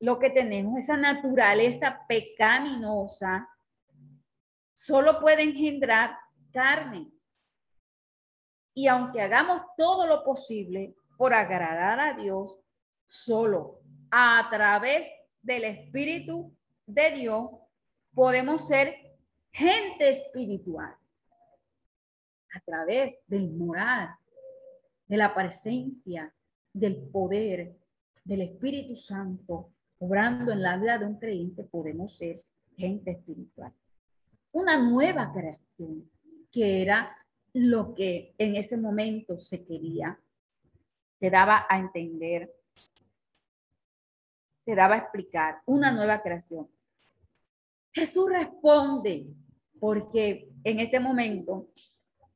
[0.00, 3.48] lo que tenemos, esa naturaleza pecaminosa,
[4.72, 6.16] solo puede engendrar
[6.52, 7.10] carne.
[8.74, 12.58] Y aunque hagamos todo lo posible por agradar a Dios,
[13.06, 15.06] solo a través
[15.42, 16.52] del Espíritu
[16.86, 17.50] de Dios
[18.14, 18.94] podemos ser
[19.52, 20.94] gente espiritual.
[22.54, 24.10] A través del moral,
[25.06, 26.32] de la presencia,
[26.72, 27.76] del poder
[28.24, 32.42] del Espíritu Santo, obrando en la vida de un creyente, podemos ser
[32.76, 33.72] gente espiritual.
[34.52, 36.10] Una nueva creación
[36.50, 37.16] que era
[37.52, 40.18] lo que en ese momento se quería.
[41.18, 42.52] Se daba a entender,
[44.60, 46.68] se daba a explicar una nueva creación.
[47.92, 49.26] Jesús responde
[49.80, 51.68] porque en este momento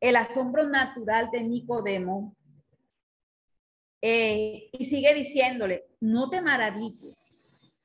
[0.00, 2.34] el asombro natural de Nicodemo
[4.00, 7.18] eh, y sigue diciéndole, no te maravilles,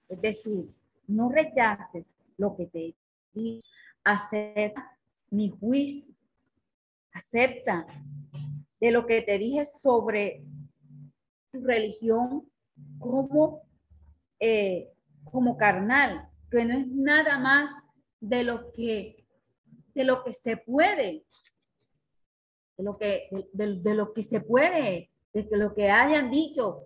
[0.07, 0.69] es decir,
[1.07, 2.05] no rechaces
[2.37, 2.95] lo que te
[3.33, 3.61] digo,
[4.03, 4.97] acepta
[5.29, 6.15] mi juicio,
[7.11, 7.85] acepta
[8.79, 10.45] de lo que te dije sobre
[11.63, 12.49] religión
[12.99, 13.61] como,
[14.39, 14.91] eh,
[15.23, 17.71] como carnal, que no es nada más
[18.19, 19.27] de lo que,
[19.93, 21.25] de lo que se puede,
[22.77, 26.83] de lo que, de, lo que se puede, de lo que hayan dicho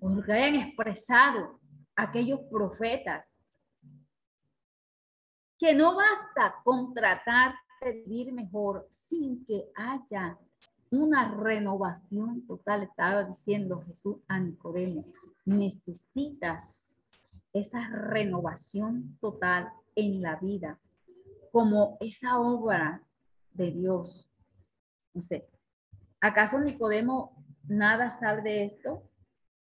[0.00, 1.60] o lo que hayan expresado
[1.96, 3.38] aquellos profetas.
[5.58, 10.38] Que no basta con tratar de vivir mejor sin que haya
[10.90, 12.82] una renovación total.
[12.82, 15.04] Estaba diciendo Jesús a Nicodemo,
[15.44, 16.98] necesitas
[17.52, 20.78] esa renovación total en la vida,
[21.52, 23.02] como esa obra
[23.52, 24.30] de Dios.
[25.14, 25.48] No sé,
[26.20, 29.02] ¿acaso Nicodemo nada sabe de esto?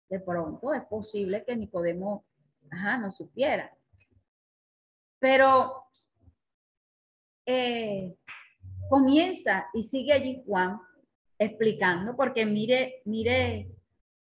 [0.08, 2.24] De pronto es posible que Nicodemo
[2.70, 3.72] ajá, no supiera.
[5.18, 5.84] Pero
[7.46, 8.16] eh,
[8.88, 10.80] comienza y sigue allí Juan
[11.38, 13.68] explicando, porque mire, mire,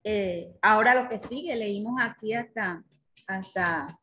[0.04, 2.84] eh, ahora lo que sigue, leímos aquí hasta
[3.26, 3.98] hasta,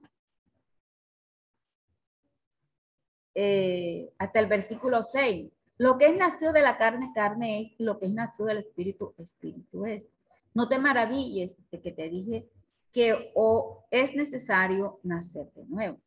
[3.35, 5.51] eh, hasta el versículo 6.
[5.77, 9.13] Lo que es nacido de la carne, carne es, lo que es nacido del espíritu,
[9.17, 10.07] espíritu es.
[10.53, 12.47] No te maravilles de que te dije
[12.91, 15.97] que o es necesario nacer de nuevo.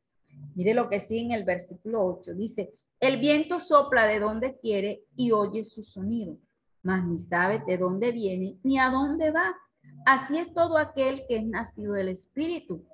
[0.55, 2.35] Mire lo que sigue en el versículo 8.
[2.35, 6.39] Dice, el viento sopla de donde quiere y oye su sonido,
[6.87, 9.57] mas ni sabe de dónde viene ni a dónde va.
[10.05, 12.87] Así es todo aquel que es nacido del Espíritu.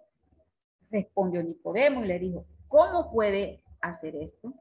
[0.90, 4.54] Respondió Nicodemo y le dijo, ¿cómo puede hacer esto?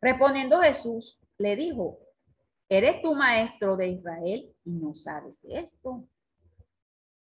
[0.00, 2.00] Respondiendo Jesús, le dijo,
[2.68, 6.04] ¿eres tú maestro de Israel y no sabes esto?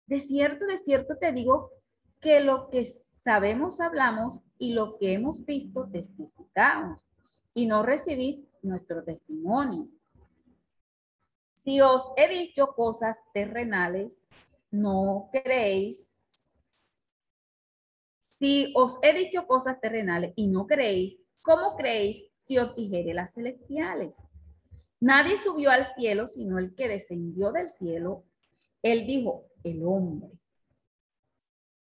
[0.07, 1.73] De cierto, de cierto te digo
[2.21, 7.05] que lo que sabemos hablamos y lo que hemos visto testificamos
[7.55, 9.89] y no recibís nuestro testimonio.
[11.63, 14.27] Si os he dicho cosas terrenales,
[14.71, 16.11] no creéis
[18.29, 23.35] si os he dicho cosas terrenales y no creéis, ¿cómo creéis si os dijere las
[23.35, 24.15] celestiales?
[24.99, 28.25] Nadie subió al cielo sino el que descendió del cielo.
[28.83, 30.31] Él dijo, el hombre.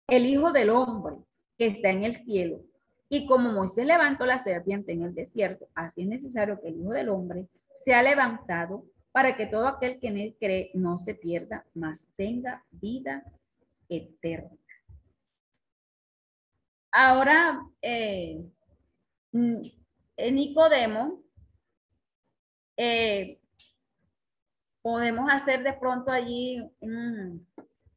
[0.09, 1.15] El hijo del hombre
[1.57, 2.65] que está en el cielo.
[3.09, 6.91] Y como Moisés levantó la serpiente en el desierto, así es necesario que el hijo
[6.91, 7.47] del hombre
[7.85, 12.65] sea levantado para que todo aquel que en él cree no se pierda, mas tenga
[12.71, 13.23] vida
[13.89, 14.57] eterna.
[16.91, 18.45] Ahora, eh,
[19.33, 19.63] mm,
[20.33, 21.23] Nicodemo,
[22.77, 23.39] eh,
[24.83, 26.63] podemos hacer de pronto allí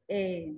[0.07, 0.55] eh,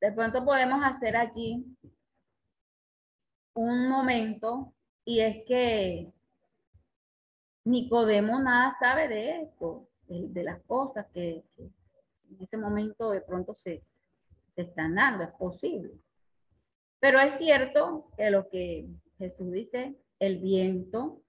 [0.00, 1.64] de pronto podemos hacer allí
[3.54, 6.12] un momento y es que
[7.64, 13.84] Nicodemo nada sabe de esto de, las cosas que, en ese momento de pronto se,
[14.48, 15.92] se están dando, es posible.
[16.98, 21.22] Pero es cierto que lo que Jesús dice, el viento,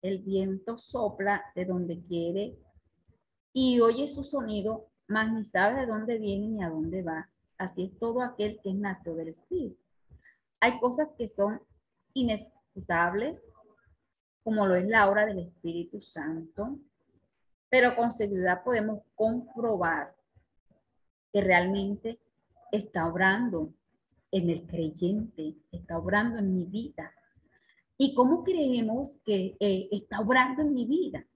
[0.00, 2.56] el viento sopla de donde quiere
[3.52, 7.28] y oye su sonido, mas ni sabe de dónde viene ni a dónde va.
[7.58, 9.81] Así es todo aquel que es del Espíritu.
[10.62, 11.60] Hay cosas que son
[12.14, 13.52] inescrutables,
[14.44, 16.78] como lo es la obra del Espíritu Santo,
[17.68, 20.14] pero con seguridad podemos comprobar
[21.32, 22.20] que realmente
[22.70, 23.74] está obrando
[24.30, 27.12] en el creyente, está obrando en mi vida.
[27.98, 31.26] ¿Y cómo creemos que eh, está obrando en mi vida?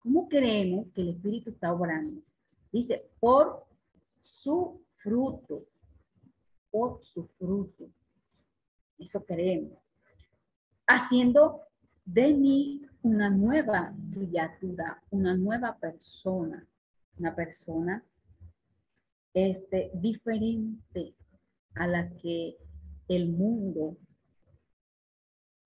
[0.00, 2.22] ¿Cómo creemos que el Espíritu está obrando?
[2.72, 3.64] Dice, por
[4.20, 5.64] su fruto,
[6.70, 7.88] por su fruto.
[8.98, 9.78] Eso creemos.
[10.86, 11.62] Haciendo
[12.04, 16.66] de mí una nueva criatura, una nueva persona,
[17.18, 18.04] una persona
[19.34, 21.14] este, diferente
[21.74, 22.56] a la que
[23.08, 23.96] el mundo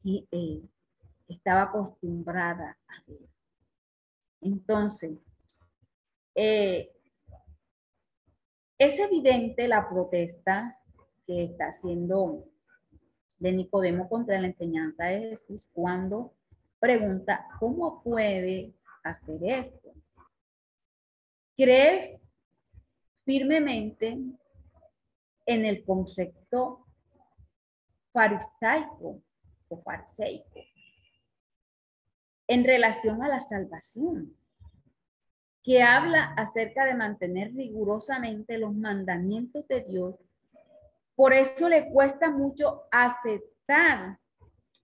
[0.05, 0.63] eh,
[1.29, 3.29] estaba acostumbrada a ver.
[4.41, 5.19] Entonces,
[6.35, 6.91] eh,
[8.79, 10.80] es evidente la protesta
[11.39, 12.45] está haciendo
[13.39, 16.35] de Nicodemo contra la enseñanza de Jesús cuando
[16.79, 19.93] pregunta, ¿cómo puede hacer esto?
[21.57, 22.21] Cree
[23.25, 24.19] firmemente
[25.47, 26.87] en el concepto
[28.13, 29.23] farisaico
[29.69, 30.61] o fariseico
[32.51, 34.37] en relación a la salvación,
[35.63, 40.17] que habla acerca de mantener rigurosamente los mandamientos de Dios.
[41.21, 44.19] Por eso le cuesta mucho aceptar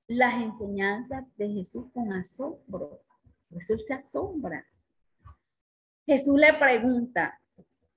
[0.06, 3.00] las enseñanzas de Jesús con asombro.
[3.48, 4.62] Por eso él se asombra.
[6.04, 7.40] Jesús le pregunta,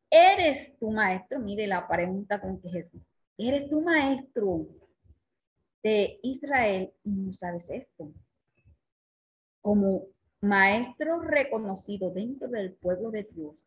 [0.10, 1.40] ¿eres tu maestro?
[1.40, 3.02] Mire la pregunta con que Jesús,
[3.38, 4.68] ¿eres tu maestro
[5.84, 8.10] de Israel y no sabes esto?
[9.60, 10.04] Como
[10.40, 13.58] maestro reconocido dentro del pueblo de Dios,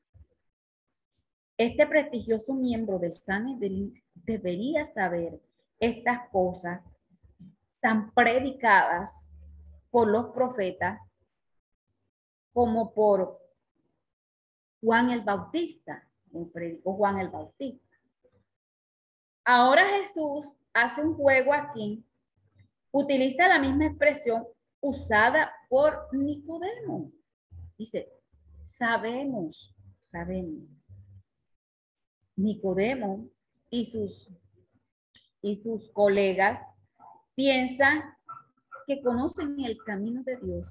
[1.67, 5.41] este prestigioso miembro del Sanedrín debería saber
[5.79, 6.83] estas cosas
[7.81, 9.29] tan predicadas
[9.91, 11.01] por los profetas
[12.53, 13.39] como por
[14.81, 16.05] Juan el Bautista,
[16.83, 17.97] Juan el Bautista.
[19.45, 22.05] Ahora Jesús hace un juego aquí,
[22.91, 24.45] utiliza la misma expresión
[24.81, 27.13] usada por Nicodemo.
[27.79, 28.09] Dice,
[28.65, 30.82] sabemos, sabemos.
[32.37, 33.29] Nicodemo
[33.71, 34.29] y sus,
[35.41, 36.61] y sus colegas
[37.35, 38.03] piensan
[38.87, 40.69] que conocen el camino de Dios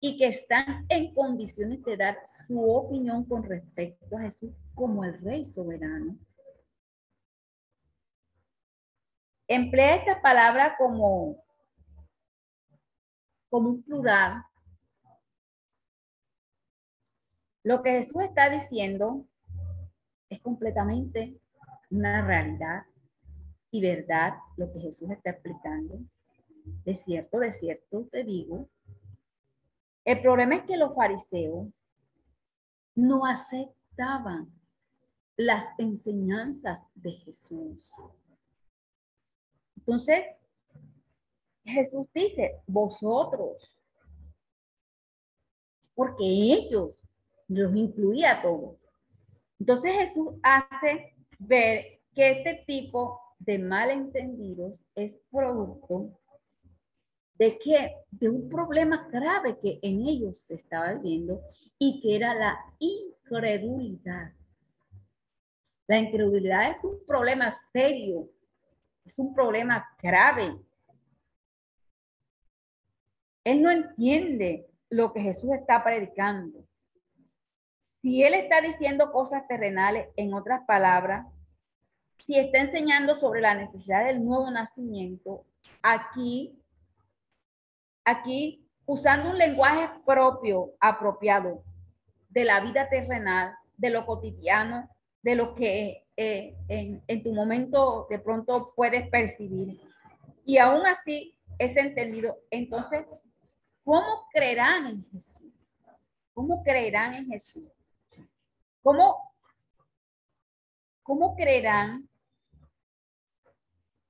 [0.00, 5.20] y que están en condiciones de dar su opinión con respecto a Jesús como el
[5.20, 6.18] rey soberano.
[9.46, 11.42] Emplea esta palabra como
[13.52, 14.42] como un plural.
[17.62, 19.28] Lo que Jesús está diciendo
[20.32, 21.38] es completamente
[21.90, 22.84] una realidad
[23.70, 25.98] y verdad lo que Jesús está explicando.
[26.84, 28.68] De cierto, de cierto te digo.
[30.04, 31.68] El problema es que los fariseos
[32.94, 34.50] no aceptaban
[35.36, 37.90] las enseñanzas de Jesús.
[39.76, 40.24] Entonces,
[41.64, 43.82] Jesús dice, vosotros,
[45.94, 46.92] porque ellos
[47.48, 48.81] los incluía a todos.
[49.62, 56.18] Entonces Jesús hace ver que este tipo de malentendidos es producto
[57.36, 61.40] de que de un problema grave que en ellos se estaba viendo
[61.78, 64.32] y que era la incredulidad.
[65.86, 68.28] La incredulidad es un problema serio,
[69.04, 70.58] es un problema grave
[73.44, 76.64] él no entiende lo que Jesús está predicando.
[78.02, 81.26] Si él está diciendo cosas terrenales, en otras palabras,
[82.18, 85.46] si está enseñando sobre la necesidad del nuevo nacimiento,
[85.82, 86.60] aquí,
[88.04, 91.64] aquí, usando un lenguaje propio, apropiado
[92.28, 94.88] de la vida terrenal, de lo cotidiano,
[95.22, 99.80] de lo que eh, en, en tu momento de pronto puedes percibir.
[100.44, 102.36] Y aún así es entendido.
[102.50, 103.06] Entonces,
[103.84, 105.66] ¿Cómo creerán en Jesús?
[106.32, 107.64] ¿Cómo creerán en Jesús?
[108.82, 109.32] ¿Cómo,
[111.02, 112.08] cómo creerán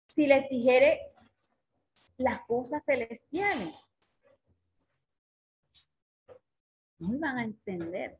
[0.09, 1.01] si les dijere
[2.17, 3.75] las cosas celestiales?
[6.99, 8.19] No iban a entender,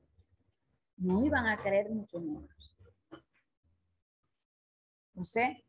[0.97, 2.77] no iban a creer mucho menos.
[5.15, 5.65] No sé,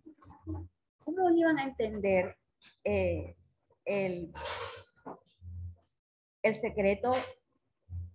[1.00, 2.38] ¿cómo iban a entender
[2.84, 3.36] eh,
[3.86, 4.34] el
[6.44, 7.14] el secreto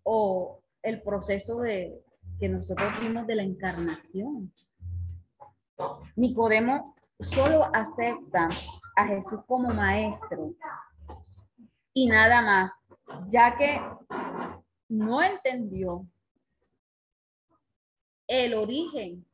[0.05, 2.05] o el proceso de,
[2.39, 4.53] que nosotros vimos de la encarnación.
[6.17, 8.49] Nicodemo solo acepta
[8.97, 10.55] a Jesús como maestro
[11.93, 12.73] y nada más,
[13.29, 13.81] ya que
[14.89, 16.07] no entendió
[18.27, 19.25] el origen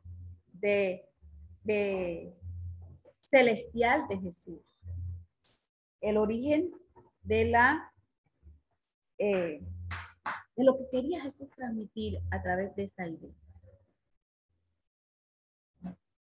[0.53, 1.05] de,
[1.65, 2.35] de
[3.13, 4.61] celestial de Jesús,
[6.01, 6.71] el origen
[7.23, 7.93] de la
[9.19, 9.61] eh,
[10.57, 13.35] de lo que quería Jesús transmitir a través de esa idea.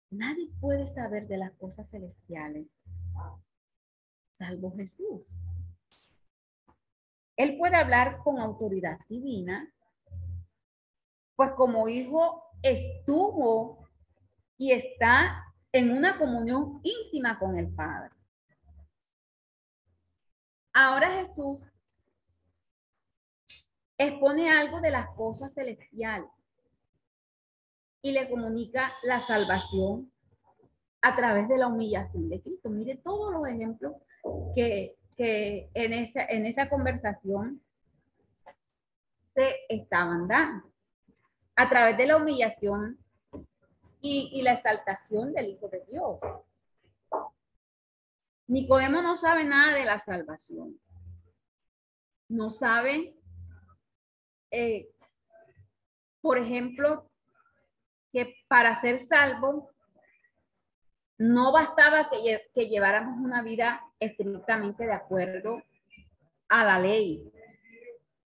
[0.10, 2.68] Nadie puede saber de las cosas celestiales
[4.38, 5.24] salvo Jesús.
[7.36, 9.72] Él puede hablar con autoridad divina,
[11.36, 13.88] pues como hijo estuvo
[14.58, 18.12] y está en una comunión íntima con el Padre.
[20.74, 21.60] Ahora Jesús
[23.98, 26.30] expone algo de las cosas celestiales
[28.02, 30.12] y le comunica la salvación
[31.02, 32.70] a través de la humillación de Cristo.
[32.70, 33.96] Mire todos los ejemplos
[34.56, 37.62] que, en, esta, en esta conversación
[39.34, 40.72] se estaban dando.
[41.56, 43.00] A través de la humillación
[44.00, 46.20] y, y la exaltación del Hijo de Dios.
[48.48, 50.80] Nicodemo no sabe nada de la salvación.
[52.30, 53.17] No sabe,
[54.52, 54.90] eh,
[56.22, 57.10] por ejemplo,
[58.12, 59.70] que para ser salvo
[61.18, 65.64] no bastaba que, lleváramos una vida estrictamente de acuerdo
[66.48, 67.32] a la ley.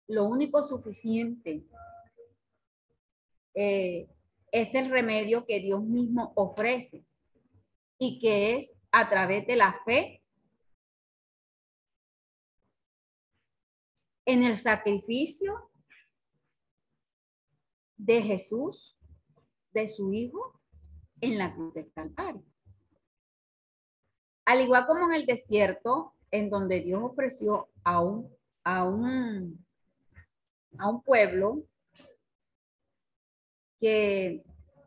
[0.08, 1.64] Lo único suficiente
[3.54, 4.08] eh,
[4.52, 7.04] es el remedio que Dios mismo ofrece
[7.98, 10.24] y que es a través de la fe
[14.26, 15.70] en el sacrificio
[18.00, 18.96] de Jesús,
[19.74, 20.60] de su Hijo,
[21.22, 22.44] en la cruz del Calvario.
[24.46, 28.34] Al igual como en el desierto, en donde Dios ofreció a un,
[28.64, 29.64] a un,
[30.78, 31.64] a un pueblo
[33.80, 34.44] que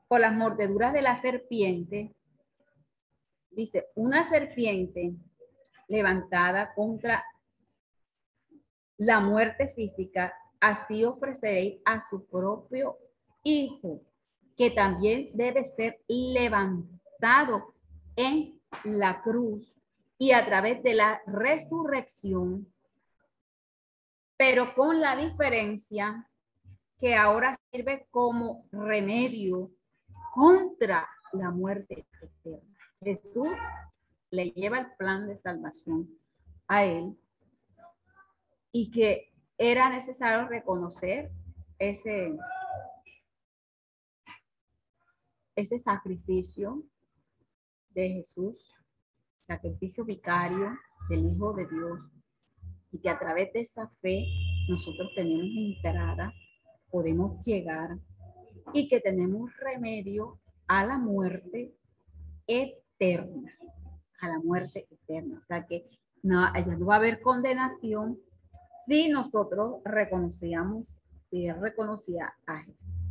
[0.08, 2.14] por las mordeduras de la serpiente
[3.50, 5.14] dice, una serpiente
[5.86, 7.24] levantada contra
[8.96, 13.01] la muerte física, así ofreceréis a su propio
[13.42, 14.02] hijo,
[14.56, 17.74] que también debe ser levantado
[18.16, 19.74] en la cruz
[20.18, 22.72] y a través de la resurrección,
[24.36, 26.28] pero con la diferencia
[27.00, 29.70] que ahora sirve como remedio
[30.32, 32.60] contra la muerte eterna.
[33.02, 33.48] Jesús
[34.30, 36.08] le lleva el plan de salvación
[36.68, 37.16] a él
[38.70, 41.30] y que era necesario reconocer
[41.78, 42.36] ese,
[45.56, 46.82] ese sacrificio
[47.90, 48.74] de Jesús,
[49.42, 50.76] sacrificio vicario
[51.08, 52.00] del Hijo de Dios,
[52.90, 54.26] y que a través de esa fe
[54.68, 56.32] nosotros tenemos entrada,
[56.90, 57.98] podemos llegar
[58.72, 61.74] y que tenemos remedio a la muerte
[62.46, 63.52] eterna
[64.22, 65.38] a la muerte eterna.
[65.38, 65.84] O sea que
[66.22, 68.18] no, allá no va a haber condenación
[68.86, 71.00] si nosotros reconocíamos,
[71.30, 73.01] si reconocía a Jesús.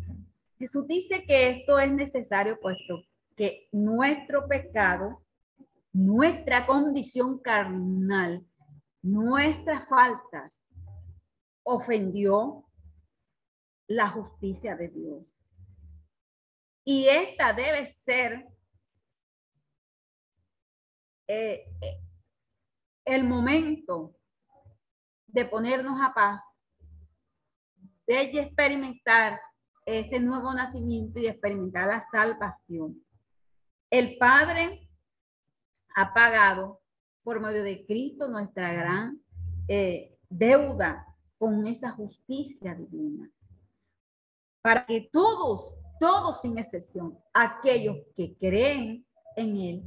[0.61, 3.01] Jesús dice que esto es necesario puesto
[3.35, 5.25] que nuestro pecado,
[5.91, 8.45] nuestra condición carnal,
[9.01, 10.63] nuestras faltas
[11.63, 12.63] ofendió
[13.87, 15.25] la justicia de Dios.
[16.85, 18.45] Y esta debe ser
[21.27, 22.01] eh, eh,
[23.05, 24.15] el momento
[25.25, 26.41] de ponernos a paz,
[28.05, 29.41] de experimentar
[29.85, 33.03] este nuevo nacimiento y experimentar la salvación.
[33.89, 34.89] El Padre
[35.95, 36.79] ha pagado
[37.23, 39.21] por medio de Cristo nuestra gran
[39.67, 41.05] eh, deuda
[41.37, 43.29] con esa justicia divina.
[44.61, 49.05] Para que todos, todos sin excepción, aquellos que creen
[49.35, 49.83] en Él,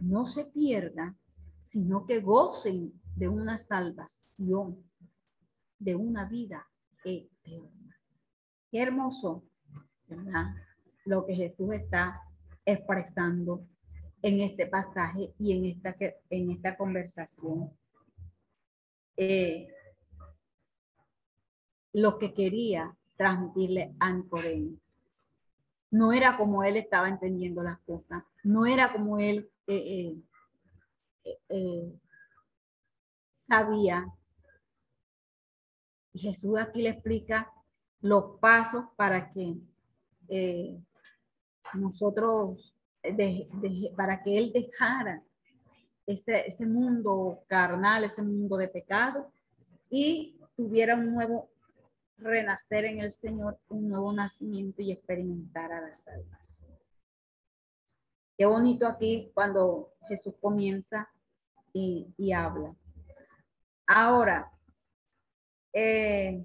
[0.00, 1.18] no se pierdan,
[1.62, 4.84] sino que gocen de una salvación,
[5.78, 6.66] de una vida
[7.04, 7.81] eterna.
[8.72, 9.44] Qué hermoso,
[10.08, 10.46] ¿verdad?
[11.04, 12.22] Lo que Jesús está
[12.64, 13.66] expresando
[14.22, 15.94] en este pasaje y en esta,
[16.30, 17.70] en esta conversación.
[19.18, 19.68] Eh,
[21.92, 24.78] lo que quería transmitirle a Nicodemo.
[25.90, 30.16] No era como él estaba entendiendo las cosas, no era como él eh,
[31.50, 31.92] eh,
[33.36, 34.06] sabía.
[36.14, 37.52] Jesús aquí le explica
[38.02, 39.56] los pasos para que
[41.74, 42.74] nosotros,
[43.96, 45.22] para que Él dejara
[46.06, 49.32] ese, ese mundo carnal, ese mundo de pecado
[49.88, 51.50] y tuviera un nuevo
[52.18, 56.78] renacer en el Señor, un nuevo nacimiento y experimentar a la salvación.
[58.36, 61.08] Qué bonito aquí cuando Jesús comienza
[61.72, 62.74] y, habla.
[63.86, 64.50] Ahora,
[65.72, 66.44] eh,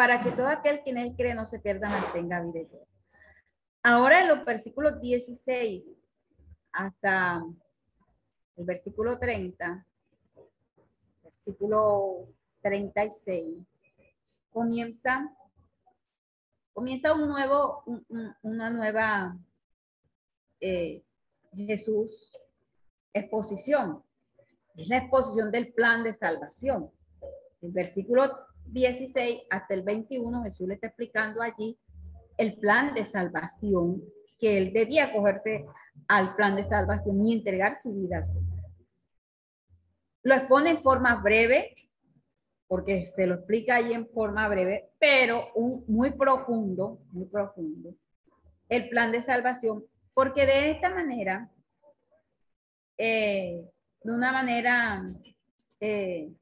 [0.00, 2.66] para que todo aquel que en él cree no se pierda, más tenga vida
[3.82, 5.92] Ahora en los versículos 16
[6.72, 7.44] hasta
[8.56, 9.86] el versículo 30,
[11.22, 12.28] versículo
[12.62, 13.62] 36,
[14.50, 15.36] comienza,
[16.72, 17.84] comienza un nuevo,
[18.40, 19.36] una nueva
[20.62, 21.04] eh,
[21.52, 22.34] Jesús
[23.12, 24.02] exposición.
[24.78, 26.90] Es la exposición del plan de salvación.
[27.60, 31.78] El versículo 16 hasta el 21, Jesús le está explicando allí
[32.38, 34.02] el plan de salvación,
[34.38, 35.66] que él debía acogerse
[36.08, 38.60] al plan de salvación y entregar su vida al Señor.
[40.22, 41.74] Lo expone en forma breve,
[42.66, 45.48] porque se lo explica ahí en forma breve, pero
[45.86, 47.94] muy profundo, muy profundo,
[48.68, 51.50] el plan de salvación, porque de esta manera,
[52.96, 53.64] eh,
[54.02, 55.02] de una manera,
[55.80, 56.32] eh,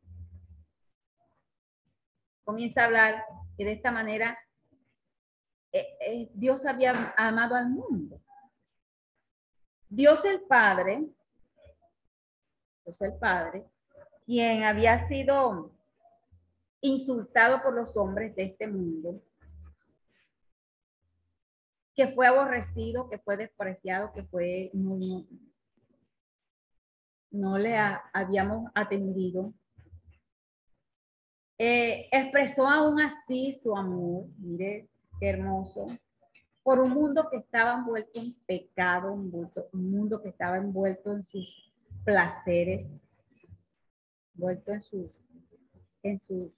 [2.48, 3.24] comienza a hablar
[3.58, 4.38] que de esta manera
[5.70, 8.22] eh, Dios había amado al mundo.
[9.86, 11.06] Dios el Padre,
[12.86, 13.66] Dios el Padre,
[14.24, 15.72] quien había sido
[16.80, 19.22] insultado por los hombres de este mundo,
[21.94, 25.26] que fue aborrecido, que fue despreciado, que fue no,
[27.58, 27.76] le
[28.14, 29.52] habíamos atendido.
[31.60, 34.88] Eh, expresó aún así su amor, mire
[35.18, 35.86] qué hermoso,
[36.62, 41.72] por un mundo que estaba envuelto en pecado, un mundo que estaba envuelto en sus
[42.04, 43.02] placeres,
[44.34, 45.10] envuelto en sus,
[46.04, 46.52] en sus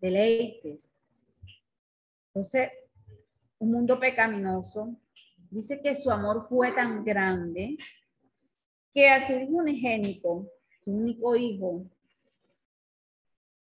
[0.00, 0.90] deleites.
[2.26, 2.72] Entonces,
[3.58, 4.94] un mundo pecaminoso,
[5.50, 7.78] dice que su amor fue tan grande
[8.92, 10.46] que a su hijo unigénito,
[10.84, 11.86] su único hijo,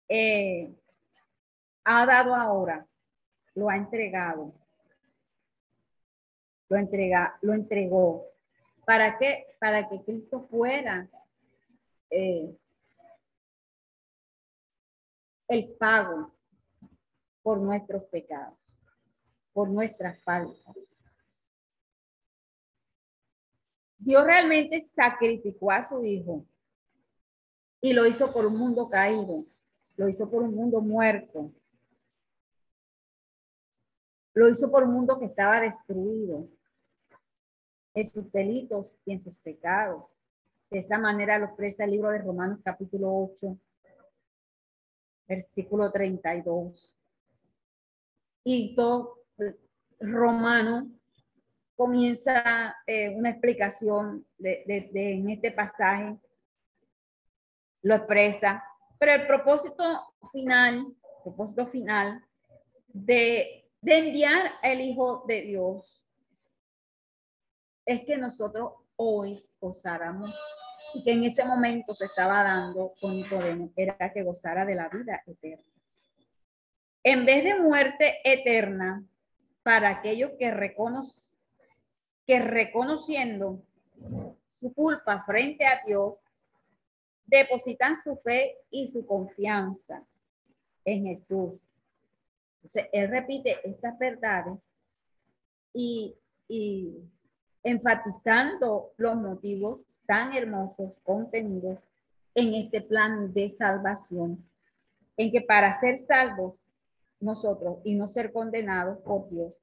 [0.10, 0.74] eh,
[1.84, 2.86] ha dado ahora,
[3.55, 4.53] lo ha entregado,
[6.70, 8.26] lo entrega, lo entregó.
[8.86, 9.45] ¿Para qué?
[9.60, 11.10] Para que Cristo fuera
[12.10, 12.55] eh,
[15.47, 16.34] el pago
[17.41, 18.60] por nuestros pecados,
[19.53, 21.03] por nuestras faltas.
[23.97, 26.45] Dios realmente sacrificó a su Hijo
[27.82, 29.45] y lo hizo por un mundo caído,
[29.98, 31.52] lo hizo por un mundo muerto,
[34.34, 36.48] lo hizo por un mundo que estaba destruido
[37.95, 40.06] en sus delitos y en sus pecados.
[40.70, 43.58] De esa manera lo expresa el libro de Romanos capítulo 8,
[45.28, 46.95] versículo 32.
[48.43, 49.18] Y todo
[50.00, 50.91] Romano
[51.76, 56.18] comienza eh, una explicación de, en este pasaje,
[57.82, 58.64] lo expresa,
[59.00, 59.84] pero el propósito
[60.32, 60.88] final,
[61.24, 62.24] propósito final
[62.88, 66.04] de, de enviar al Hijo de Dios
[67.86, 70.34] es que nosotros hoy gozáramos
[70.93, 74.89] y que en ese momento se estaba dando con Nicodemo era que gozara de la
[74.89, 75.64] vida eterna.
[77.04, 79.04] En vez de muerte eterna,
[79.64, 80.45] para aquellos que,
[82.26, 83.62] que reconociendo
[84.50, 86.18] su culpa frente a Dios,
[87.28, 90.03] depositan su fe y su confianza
[90.86, 91.53] en Jesús.
[92.91, 94.71] Él repite estas verdades
[95.73, 96.15] y,
[96.47, 96.97] y
[97.63, 101.84] enfatizando los motivos tan hermosos contenidos
[102.34, 104.43] en este plan de salvación,
[105.17, 106.55] en que para ser salvos
[107.19, 109.53] nosotros y no ser condenados por Dios,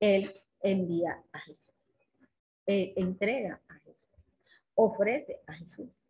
[0.00, 1.74] Él envía a Jesús,
[2.66, 4.08] entrega a Jesús,
[4.74, 6.01] ofrece a Jesús.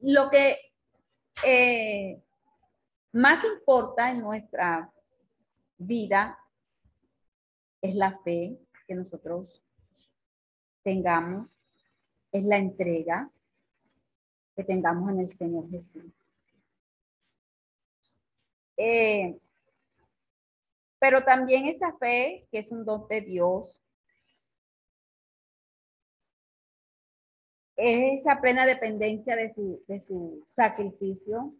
[0.00, 0.58] Lo que
[1.44, 2.22] eh,
[3.12, 4.92] más importa en nuestra
[5.78, 6.38] vida
[7.80, 9.62] es la fe que nosotros
[10.82, 11.48] tengamos,
[12.32, 13.30] es la entrega
[14.54, 16.12] que tengamos en el Señor Jesús.
[18.76, 19.38] Eh,
[20.98, 23.85] pero también esa fe, que es un don de Dios,
[27.76, 31.54] esa plena dependencia de su, de su sacrificio,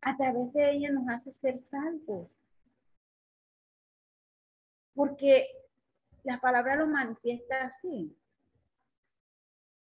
[0.00, 2.28] a través de ella nos hace ser salvos.
[4.94, 5.46] Porque
[6.24, 8.16] la palabra lo manifiesta así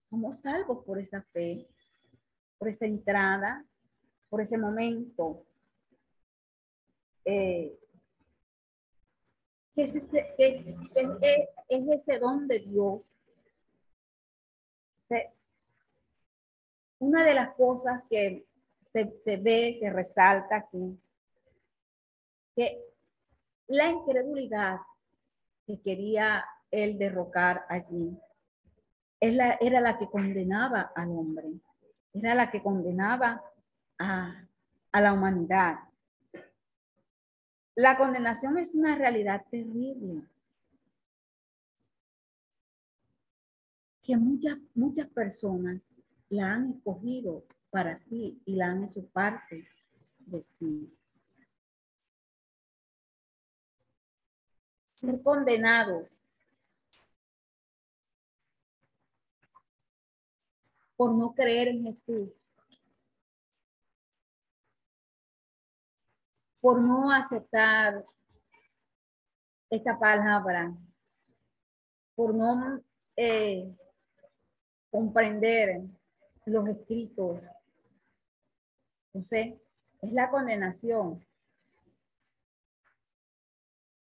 [0.08, 1.66] somos salvos por esa fe,
[2.58, 3.64] por esa entrada,
[4.28, 5.44] por ese momento.
[7.24, 7.76] Eh,
[9.74, 10.64] es, ese, es,
[11.68, 13.02] ese don de Dios.
[16.98, 18.46] Una de las cosas que
[18.86, 19.04] se,
[19.36, 20.98] ve, que resalta aquí,
[22.54, 22.82] que
[23.68, 24.78] la incredulidad
[25.66, 28.16] que quería él derrocar allí
[29.20, 31.48] era la que condenaba al hombre,
[32.12, 33.42] era la que condenaba
[33.98, 34.46] a,
[34.92, 35.78] a la humanidad.
[37.74, 40.22] La condenación es una realidad terrible.
[44.02, 49.68] Que muchas, muchas personas la han escogido para sí y la han hecho parte
[50.18, 50.92] de sí.
[54.94, 56.08] Ser condenado
[60.96, 62.30] por no creer en Jesús.
[66.60, 68.04] Por no aceptar
[69.70, 70.74] esta palabra.
[72.14, 72.80] Por no
[73.16, 73.70] eh,
[74.90, 75.82] comprender
[76.46, 77.40] los escritos.
[79.08, 79.54] Entonces,
[80.02, 81.24] es la condenación.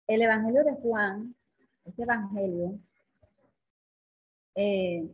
[0.07, 1.35] El Evangelio de Juan,
[1.85, 2.79] este Evangelio,
[4.55, 5.09] eh,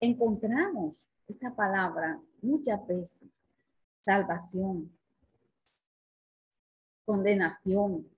[0.00, 0.96] encontramos
[1.28, 3.28] esta palabra muchas veces.
[4.04, 4.90] Salvación,
[7.04, 8.08] condenación.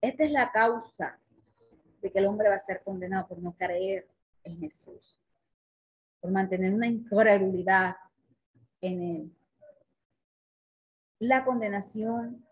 [0.00, 1.18] Esta es la causa
[2.00, 4.08] de que el hombre va a ser condenado por no creer
[4.42, 5.21] en Jesús,
[6.22, 7.96] por mantener una incredulidad
[8.80, 9.36] en Él.
[11.18, 12.46] La condenación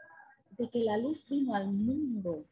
[0.59, 2.45] de que la luz vino al mundo,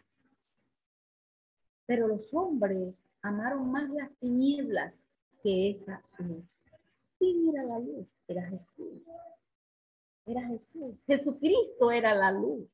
[1.87, 5.03] pero los hombres amaron más las tinieblas
[5.43, 6.61] que esa luz.
[7.19, 8.07] ¿Quién era la luz?
[8.29, 9.03] Era Jesús.
[10.25, 10.95] Era Jesús.
[11.07, 12.69] Jesucristo era la luz.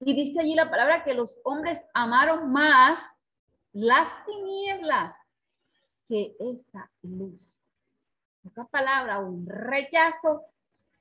[0.00, 3.00] Y dice allí la palabra que los hombres amaron más
[3.72, 5.14] las tinieblas
[6.10, 7.40] que esa luz.
[8.44, 10.42] Esta palabra, un rechazo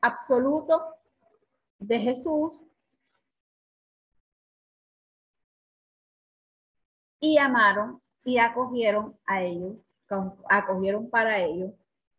[0.01, 0.80] absoluto
[1.80, 2.62] de Jesús
[7.20, 9.78] y amaron y acogieron a ellos,
[10.47, 11.74] acogieron para ellos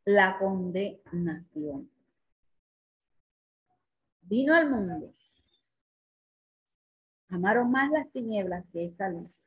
[0.05, 1.88] la condenación.
[4.22, 5.14] Vino al mundo.
[7.28, 9.39] Amaron más las tinieblas que esa luz.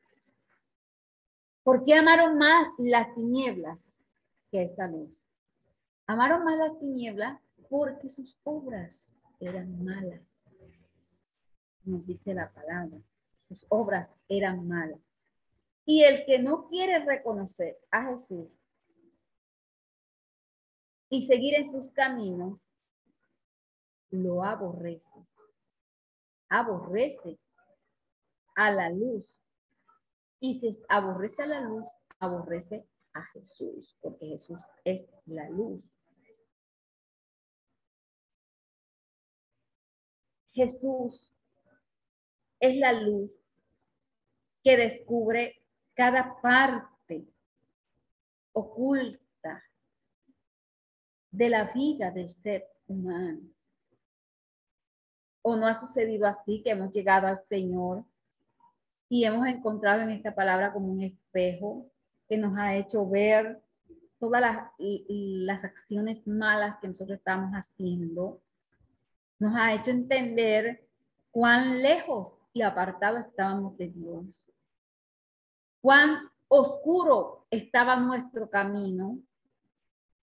[1.64, 4.04] ¿Por qué amaron más las tinieblas
[4.50, 5.18] que esa luz?
[6.06, 7.40] Amaron más las tinieblas
[7.70, 10.54] porque sus obras eran malas.
[11.84, 12.98] Nos dice la palabra.
[13.48, 15.00] Sus obras eran malas.
[15.86, 18.48] Y el que no quiere reconocer a Jesús
[21.08, 22.58] y seguir en sus caminos,
[24.10, 25.26] lo aborrece.
[26.50, 27.38] Aborrece
[28.54, 29.43] a la luz
[30.44, 31.86] y si aborrece a la luz,
[32.18, 35.98] aborrece a Jesús, porque Jesús es la luz.
[40.52, 41.34] Jesús
[42.60, 43.30] es la luz
[44.62, 45.64] que descubre
[45.94, 47.26] cada parte
[48.52, 49.64] oculta
[51.30, 53.40] de la vida del ser humano.
[55.40, 58.04] ¿O no ha sucedido así que hemos llegado al Señor
[59.14, 61.88] y hemos encontrado en esta palabra como un espejo
[62.28, 63.62] que nos ha hecho ver
[64.18, 68.42] todas las, las acciones malas que nosotros estamos haciendo.
[69.38, 70.88] Nos ha hecho entender
[71.30, 74.50] cuán lejos y apartado estábamos de Dios.
[75.80, 79.20] Cuán oscuro estaba nuestro camino.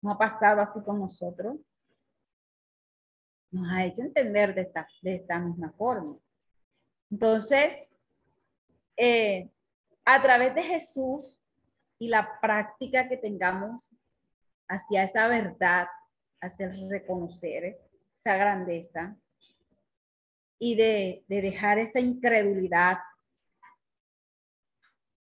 [0.02, 1.56] No ha pasado así con nosotros.
[3.52, 6.18] Nos ha hecho entender de esta, de esta misma forma.
[7.10, 7.85] Entonces,
[8.98, 9.50] eh,
[10.06, 11.40] a través de Jesús
[12.00, 13.90] y la práctica que tengamos
[14.68, 15.88] hacia esa verdad,
[16.42, 17.78] hacia reconocer
[18.16, 19.16] esa grandeza
[20.60, 22.98] y de, dejar esa incredulidad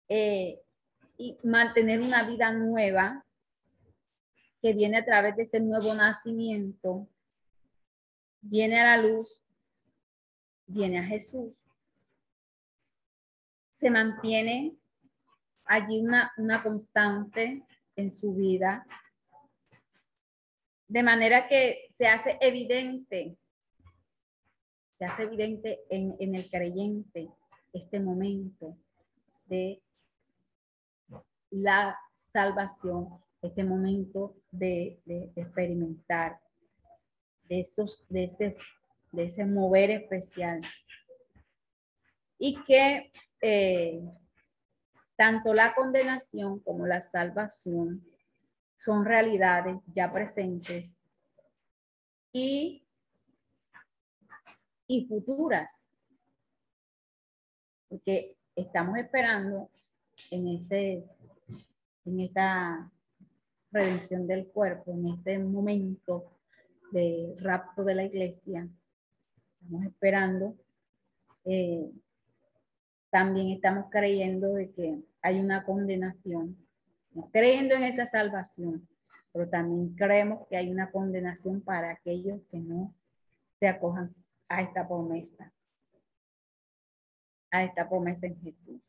[0.08, 0.60] eh,
[1.16, 3.24] y mantener una vida nueva
[4.60, 7.06] que viene a través de ese nuevo nacimiento,
[8.40, 9.42] viene a la luz,
[10.66, 11.63] viene a Jesús
[13.74, 14.76] se mantiene
[15.64, 17.64] allí una, una constante
[17.96, 18.86] en su vida,
[20.86, 23.36] de manera que se hace evidente,
[24.96, 27.28] se hace evidente en, en el creyente
[27.72, 28.76] este momento
[29.46, 29.82] de
[31.50, 33.08] la salvación,
[33.42, 36.38] este momento de, de, experimentar
[37.48, 38.56] de, esos, de, ese,
[39.10, 40.60] de ese mover especial.
[42.46, 44.02] Y que eh,
[45.16, 48.04] tanto la condenación como la salvación
[48.76, 50.94] son realidades ya presentes
[52.34, 52.86] y,
[54.86, 55.90] y futuras.
[57.88, 59.70] Porque estamos esperando
[60.30, 61.02] en, este,
[62.04, 62.92] en esta
[63.72, 66.30] redención del cuerpo, en este momento
[66.92, 68.68] de rapto de la iglesia.
[69.62, 70.58] Estamos esperando
[71.46, 71.90] eh,
[73.14, 76.58] también estamos creyendo de que hay una condenación,
[77.30, 78.88] creyendo en esa salvación,
[79.32, 82.92] pero también creemos que hay una condenación para aquellos que no
[83.60, 84.12] se acojan
[84.48, 85.52] a esta promesa,
[87.52, 88.82] a esta promesa en Jesús.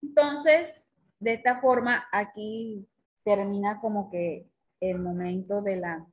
[0.00, 2.86] Entonces, de esta forma, aquí
[3.24, 4.46] termina como que
[4.78, 6.06] el momento de la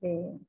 [0.00, 0.40] de,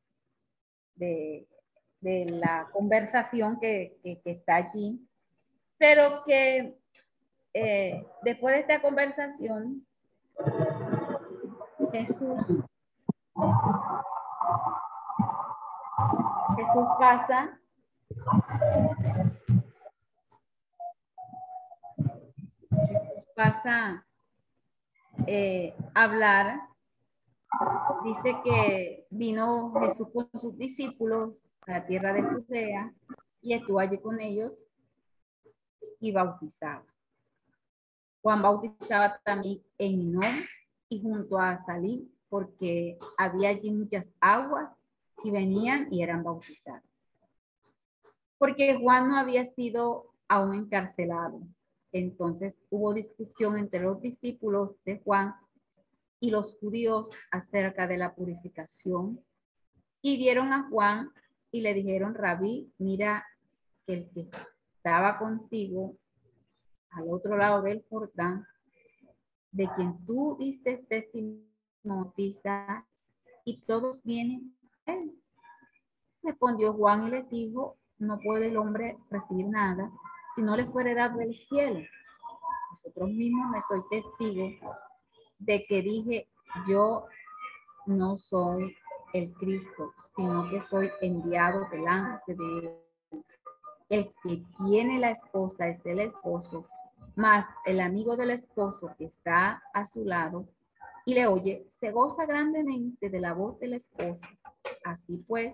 [1.99, 5.07] de, la conversación que, que, está allí,
[5.82, 6.78] pero que
[7.56, 9.84] eh, después de esta conversación,
[11.92, 12.64] Jesús,
[16.56, 17.60] Jesús pasa.
[22.70, 24.06] Jesús pasa
[25.26, 26.62] eh, hablar,
[28.04, 32.94] dice que vino Jesús con sus discípulos a la tierra de Judea
[33.42, 34.52] y estuvo allí con ellos
[36.02, 36.84] y bautizaba.
[38.22, 40.45] Juan bautizaba también en Inón
[40.89, 44.70] y junto a Salí porque había allí muchas aguas
[45.24, 46.84] y venían y eran bautizados.
[48.38, 51.41] Porque Juan no había sido aún encarcelado,
[51.91, 55.36] entonces hubo discusión entre los discípulos de Juan
[56.20, 59.20] y los judíos acerca de la purificación.
[60.02, 61.12] Y vieron a Juan
[61.52, 63.26] y le dijeron, rabí, mira
[63.88, 64.30] el que
[64.84, 65.96] estaba contigo
[66.90, 68.48] al otro lado del Jordán,
[69.52, 72.14] de quien tú diste testimonio,
[73.46, 74.58] y todos vienen
[74.88, 75.14] a él.
[76.24, 79.92] Respondió Juan y le dijo, no puede el hombre recibir nada
[80.34, 81.80] si no le fuere dado del cielo.
[82.72, 84.50] Vosotros mismos me soy testigo
[85.38, 86.28] de que dije,
[86.68, 87.06] yo
[87.86, 88.76] no soy
[89.14, 92.91] el Cristo, sino que soy enviado delante de él.
[93.92, 96.66] El que tiene la esposa es el esposo,
[97.16, 100.48] más el amigo del esposo que está a su lado
[101.06, 104.20] y le oye, se goza grandemente de la voz del esposo.
[104.84, 105.54] Así pues,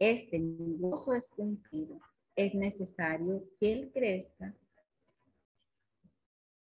[0.00, 2.00] este mi gozo es cumplido
[2.38, 4.54] es necesario que él crezca,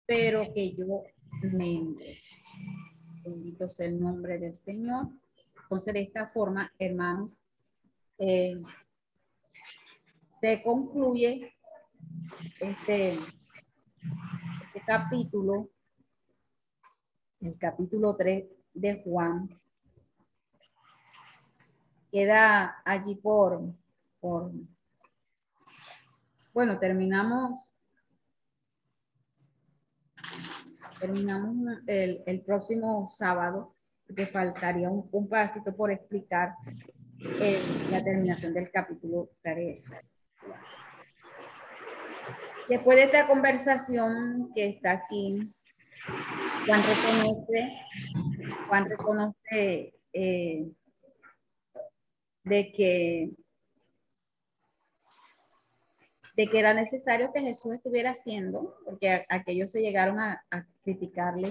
[0.07, 1.03] pero que yo
[1.43, 2.17] mende.
[3.23, 5.09] Bendito sea el nombre del Señor.
[5.61, 7.29] Entonces, de esta forma, hermanos,
[8.17, 8.59] eh,
[10.47, 11.53] se concluye
[12.61, 15.69] este, este capítulo,
[17.41, 19.49] el capítulo 3 de Juan.
[22.09, 23.61] Queda allí por,
[24.21, 24.53] por
[26.53, 27.61] bueno, terminamos,
[31.01, 33.75] terminamos el, próximo sábado,
[34.07, 36.53] porque faltaría un, un pedacito por explicar
[37.19, 37.59] eh,
[37.91, 40.07] la terminación del capítulo 3.
[42.69, 45.53] Después de esta conversación que está aquí,
[46.65, 47.73] Juan reconoce,
[48.67, 50.67] Juan reconoce eh,
[52.43, 53.29] de que
[56.37, 60.39] de que era necesario que Jesús estuviera haciendo, porque aquellos se llegaron a,
[60.83, 61.49] criticarle,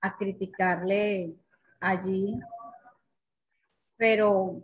[0.00, 1.36] a criticarle
[1.78, 2.34] allí,
[3.96, 4.60] pero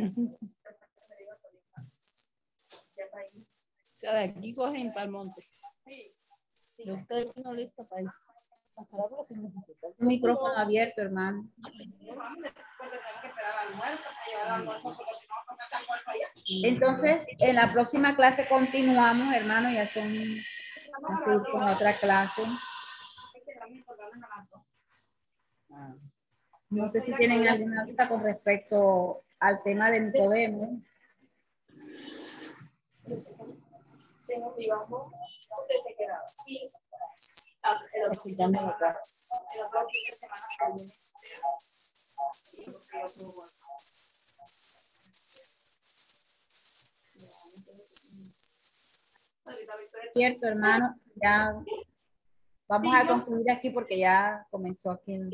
[4.08, 5.42] aquí cogen para el monte.
[5.84, 6.12] Sí.
[6.90, 8.30] Ustedes no listo para eso.
[9.98, 11.48] Micrófono abierto, hermano.
[16.62, 22.42] Entonces, en la próxima clase continuamos, hermano, ya son así con otra clase.
[26.70, 30.82] No sé si tienen alguna duda con respecto al tema de Nicodemo.
[50.12, 50.86] Cierto, hermano,
[51.22, 51.54] ya
[52.68, 55.14] vamos a concluir aquí porque ya comenzó aquí.
[55.14, 55.30] El...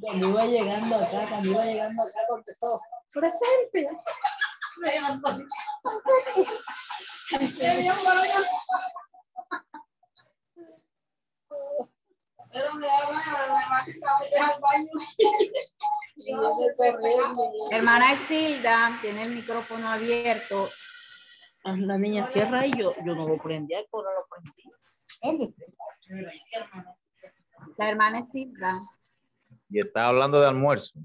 [0.00, 2.66] Cuando iba llegando acá, cuando iba llegando acá, contestó,
[3.12, 3.86] presente.
[17.70, 20.68] Hermana Silda tiene el micrófono abierto.
[21.64, 25.52] La niña cierra y yo, yo no lo prendí, ahora lo prendí.
[27.76, 28.82] La hermana Silda.
[29.68, 30.98] Y está hablando de almuerzo.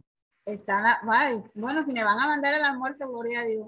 [0.45, 3.67] Están, ay, bueno, si me van a mandar el almuerzo, gloria a Dios.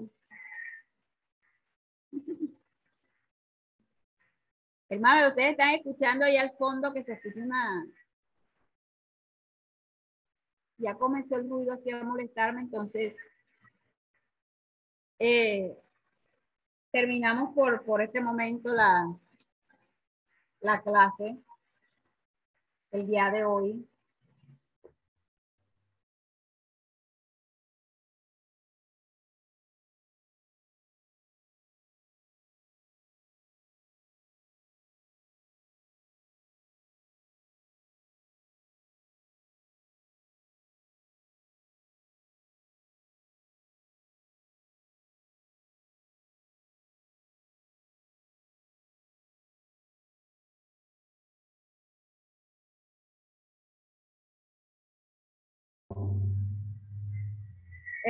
[4.88, 7.86] Hermano, ustedes están escuchando ahí al fondo que se escucha una...
[10.76, 13.16] Ya comenzó el ruido aquí a molestarme, entonces
[15.18, 15.76] eh,
[16.92, 19.12] terminamos por, por este momento la,
[20.60, 21.36] la clase
[22.92, 23.87] el día de hoy.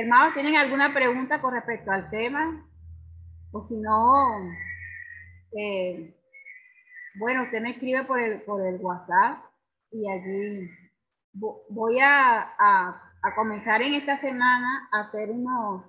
[0.01, 2.65] Hermanos, ¿tienen alguna pregunta con respecto al tema?
[3.51, 4.49] O si no,
[5.57, 6.15] eh,
[7.19, 9.43] bueno, usted me escribe por el, por el WhatsApp
[9.91, 10.69] y allí
[11.33, 13.01] vo- voy a, a-
[13.35, 15.83] comenzar en esta semana a hacer unos,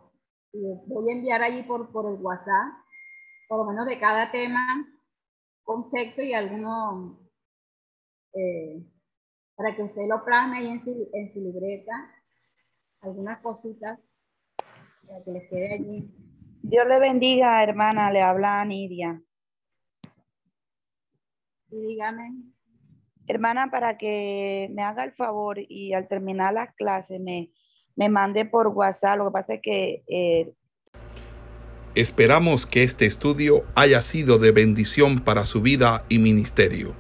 [0.89, 2.75] voy a enviar allí por, por el WhatsApp,
[3.49, 4.87] por lo menos de cada tema,
[5.63, 7.17] concepto y algunos,
[8.35, 8.85] eh,
[9.55, 11.93] para que usted lo plasme ahí en su, en su libreta
[13.01, 14.01] algunas cositas
[15.07, 16.11] para que les quede allí.
[16.63, 19.23] Dios le bendiga, hermana, le habla Nidia.
[21.71, 22.33] Y dígame,
[23.31, 27.53] Hermana, para que me haga el favor y al terminar las clases me,
[27.95, 29.19] me mande por WhatsApp.
[29.19, 30.53] Lo que pasa es que eh,
[31.95, 36.95] Esperamos que este estudio haya sido de bendición para su vida y ministerio.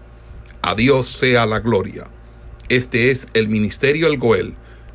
[0.62, 2.08] A Dios sea la gloria.
[2.68, 4.54] Este es el Ministerio El Goel,